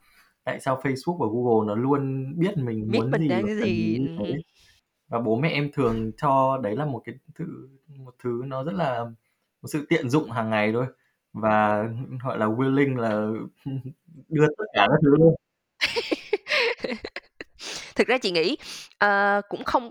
[0.44, 3.56] tại sao Facebook và Google nó luôn biết mình biết muốn mình gì đang cái
[3.56, 4.34] gì thế.
[5.08, 7.68] Và bố mẹ em thường cho đấy là một cái thứ
[7.98, 9.04] một thứ nó rất là
[9.62, 10.86] một sự tiện dụng hàng ngày thôi
[11.32, 11.84] và
[12.24, 13.26] gọi là willing là
[14.28, 15.34] đưa tất cả các thứ luôn.
[17.96, 18.56] Thực ra chị nghĩ
[19.04, 19.90] uh, cũng không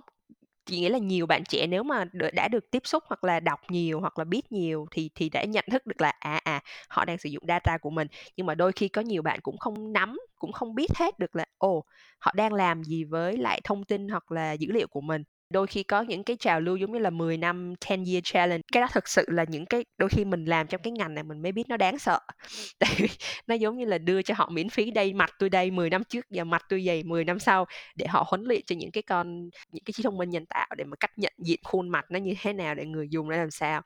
[0.66, 3.60] chị nghĩ là nhiều bạn trẻ nếu mà đã được tiếp xúc hoặc là đọc
[3.70, 7.06] nhiều hoặc là biết nhiều thì thì đã nhận thức được là à à họ
[7.06, 8.08] đang sử dụng data của mình.
[8.38, 11.36] Nhưng mà đôi khi có nhiều bạn cũng không nắm cũng không biết hết được
[11.36, 11.84] là ồ
[12.20, 15.68] họ đang làm gì với lại thông tin hoặc là dữ liệu của mình đôi
[15.68, 18.62] khi có những cái trào lưu giống như là 10 năm 10 year challenge.
[18.72, 21.24] Cái đó thực sự là những cái đôi khi mình làm trong cái ngành này
[21.24, 22.20] mình mới biết nó đáng sợ.
[22.80, 23.08] Tại vì
[23.47, 26.04] nó giống như là đưa cho họ miễn phí đây mặt tôi đây 10 năm
[26.04, 29.04] trước và mặt tôi dày 10 năm sau để họ huấn luyện cho những cái
[29.04, 32.06] con những cái trí thông minh nhân tạo để mà cách nhận diện khuôn mặt
[32.12, 33.82] nó như thế nào để người dùng nó làm sao.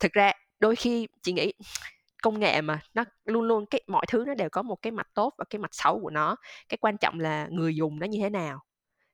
[0.00, 1.52] Thực ra đôi khi chị nghĩ
[2.22, 5.08] công nghệ mà nó luôn luôn cái mọi thứ nó đều có một cái mặt
[5.14, 6.36] tốt và cái mặt xấu của nó.
[6.68, 8.60] Cái quan trọng là người dùng nó như thế nào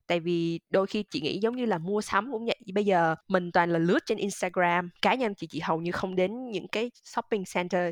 [0.07, 2.57] tại vì đôi khi chị nghĩ giống như là mua sắm cũng vậy.
[2.75, 6.17] Bây giờ mình toàn là lướt trên Instagram, cá nhân chị chị hầu như không
[6.17, 7.91] đến những cái shopping center,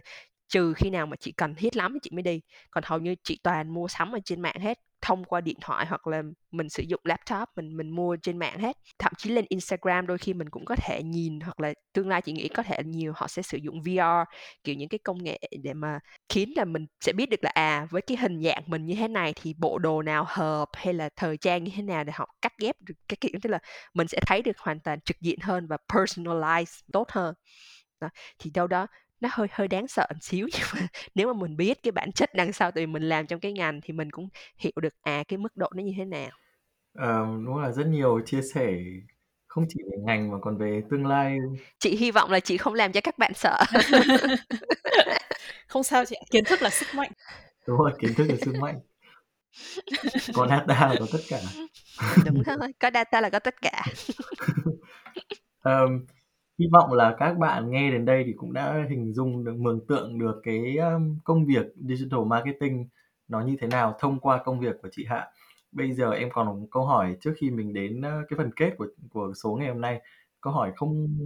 [0.48, 2.40] trừ khi nào mà chị cần thiết lắm thì chị mới đi.
[2.70, 5.86] Còn hầu như chị toàn mua sắm ở trên mạng hết thông qua điện thoại
[5.86, 9.44] hoặc là mình sử dụng laptop, mình mình mua trên mạng hết thậm chí lên
[9.48, 12.62] Instagram đôi khi mình cũng có thể nhìn hoặc là tương lai chị nghĩ có
[12.62, 14.24] thể nhiều họ sẽ sử dụng VR
[14.64, 15.98] kiểu, những cái công nghệ để mà
[16.28, 19.08] khiến là mình sẽ biết được là à với cái hình dạng mình như thế
[19.08, 22.34] này thì bộ đồ nào hợp hay là thời trang như thế nào để họ
[22.42, 23.58] cắt ghép được cái kiểu tức là
[23.94, 27.34] mình sẽ thấy được hoàn toàn trực diện hơn và personalize tốt hơn
[28.00, 28.08] đó.
[28.38, 28.86] thì đâu đó
[29.22, 32.12] nó hơi hơi đáng sợ một xíu nhưng mà nếu mà mình biết cái bản
[32.12, 35.24] chất đằng sau vì mình làm trong cái ngành thì mình cũng hiểu được à
[35.28, 36.30] cái mức độ nó như thế nào.
[36.94, 38.72] Ờ, đúng là rất nhiều chia sẻ
[39.46, 41.36] không chỉ về ngành mà còn về tương lai.
[41.78, 43.58] Chị hy vọng là chị không làm cho các bạn sợ.
[45.66, 47.12] Không sao chị kiến thức là sức mạnh.
[47.66, 48.80] Đúng rồi kiến thức là sức mạnh.
[50.34, 51.40] Có data là có tất cả.
[52.24, 53.84] Đúng thôi có data là có tất cả.
[55.64, 56.06] Um,
[56.58, 59.86] hy vọng là các bạn nghe đến đây thì cũng đã hình dung được mường
[59.86, 62.88] tượng được cái um, công việc digital marketing
[63.28, 65.28] nó như thế nào thông qua công việc của chị Hạ.
[65.72, 68.74] Bây giờ em còn một câu hỏi trước khi mình đến uh, cái phần kết
[68.78, 70.00] của của số ngày hôm nay.
[70.40, 71.18] Câu hỏi không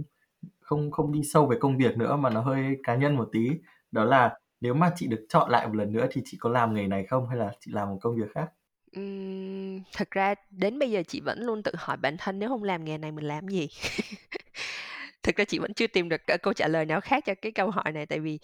[0.61, 3.49] không không đi sâu về công việc nữa mà nó hơi cá nhân một tí.
[3.91, 6.73] Đó là nếu mà chị được chọn lại một lần nữa thì chị có làm
[6.73, 8.51] nghề này không hay là chị làm một công việc khác?
[8.91, 12.63] Ừm, thực ra đến bây giờ chị vẫn luôn tự hỏi bản thân nếu không
[12.63, 13.67] làm nghề này mình làm gì?
[15.27, 17.71] thực ra chị vẫn chưa tìm được câu trả lời nào khác cho cái câu
[17.71, 18.39] hỏi này, tại vì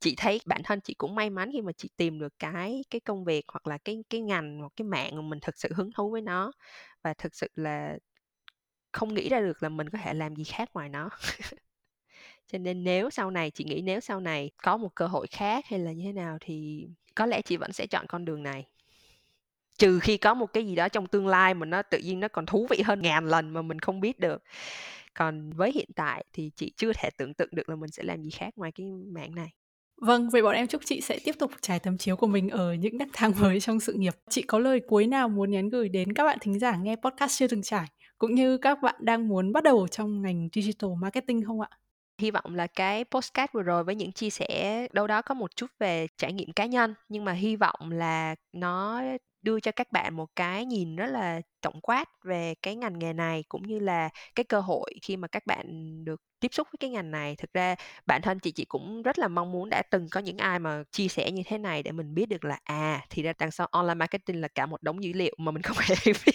[0.00, 3.00] chị thấy bản thân chị cũng may mắn khi mà chị tìm được cái cái
[3.00, 5.92] công việc hoặc là cái cái ngành hoặc cái mạng mà mình thực sự hứng
[5.92, 6.52] thú với nó
[7.02, 7.98] và thực sự là
[8.92, 11.08] không nghĩ ra được là mình có thể làm gì khác ngoài nó.
[12.52, 15.64] Cho nên nếu sau này, chị nghĩ nếu sau này có một cơ hội khác
[15.68, 18.66] hay là như thế nào thì có lẽ chị vẫn sẽ chọn con đường này.
[19.78, 22.28] Trừ khi có một cái gì đó trong tương lai mà nó tự nhiên nó
[22.28, 24.42] còn thú vị hơn ngàn lần mà mình không biết được
[25.20, 28.22] còn với hiện tại thì chị chưa thể tưởng tượng được là mình sẽ làm
[28.22, 29.48] gì khác ngoài cái mạng này
[30.02, 32.74] Vâng, vậy bọn em chúc chị sẽ tiếp tục trải tấm chiếu của mình ở
[32.74, 34.14] những nấc thang mới trong sự nghiệp.
[34.30, 37.38] Chị có lời cuối nào muốn nhắn gửi đến các bạn thính giả nghe podcast
[37.38, 37.86] chưa từng trải,
[38.18, 41.68] cũng như các bạn đang muốn bắt đầu trong ngành digital marketing không ạ?
[42.20, 45.56] hy vọng là cái postcard vừa rồi với những chia sẻ đâu đó có một
[45.56, 49.02] chút về trải nghiệm cá nhân nhưng mà hy vọng là nó
[49.42, 53.12] đưa cho các bạn một cái nhìn rất là tổng quát về cái ngành nghề
[53.12, 55.64] này, cũng như là cái cơ hội khi mà các bạn
[56.04, 57.36] được tiếp xúc với cái ngành này.
[57.36, 57.74] Thực ra,
[58.06, 60.82] bản thân chị chị cũng rất là mong muốn đã từng có những ai mà
[60.92, 63.66] chia sẻ như thế này để mình biết được là à thì ra đằng sau
[63.66, 66.32] online marketing là cả một đống dữ liệu mà mình không hề biết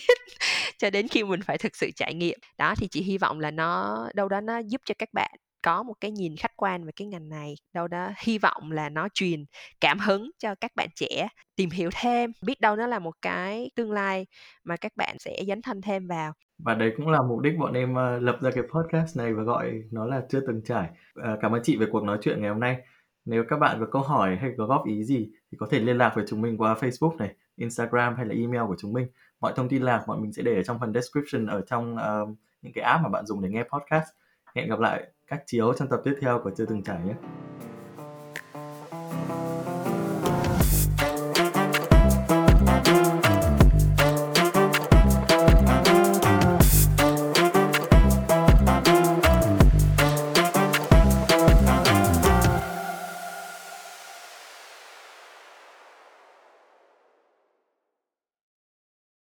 [0.77, 2.39] cho đến khi mình phải thực sự trải nghiệm.
[2.57, 5.31] Đó, thì chị hy vọng là nó, đâu đó nó giúp cho các bạn
[5.65, 8.89] có một cái nhìn khách quan về cái ngành này đâu đó hy vọng là
[8.89, 9.45] nó truyền
[9.81, 13.71] cảm hứng cho các bạn trẻ tìm hiểu thêm biết đâu nó là một cái
[13.75, 14.25] tương lai
[14.63, 17.73] mà các bạn sẽ dấn thân thêm vào và đấy cũng là mục đích bọn
[17.73, 20.89] em uh, lập ra cái podcast này và gọi nó là chưa từng trải
[21.19, 22.77] uh, cảm ơn chị về cuộc nói chuyện ngày hôm nay
[23.25, 25.97] nếu các bạn có câu hỏi hay có góp ý gì thì có thể liên
[25.97, 29.07] lạc với chúng mình qua Facebook này, Instagram hay là email của chúng mình.
[29.39, 32.37] Mọi thông tin lạc bọn mình sẽ để ở trong phần description ở trong uh,
[32.61, 34.07] những cái app mà bạn dùng để nghe podcast.
[34.55, 37.13] Hẹn gặp lại các chiếu trong tập tiếp theo của chưa từng trải nhé.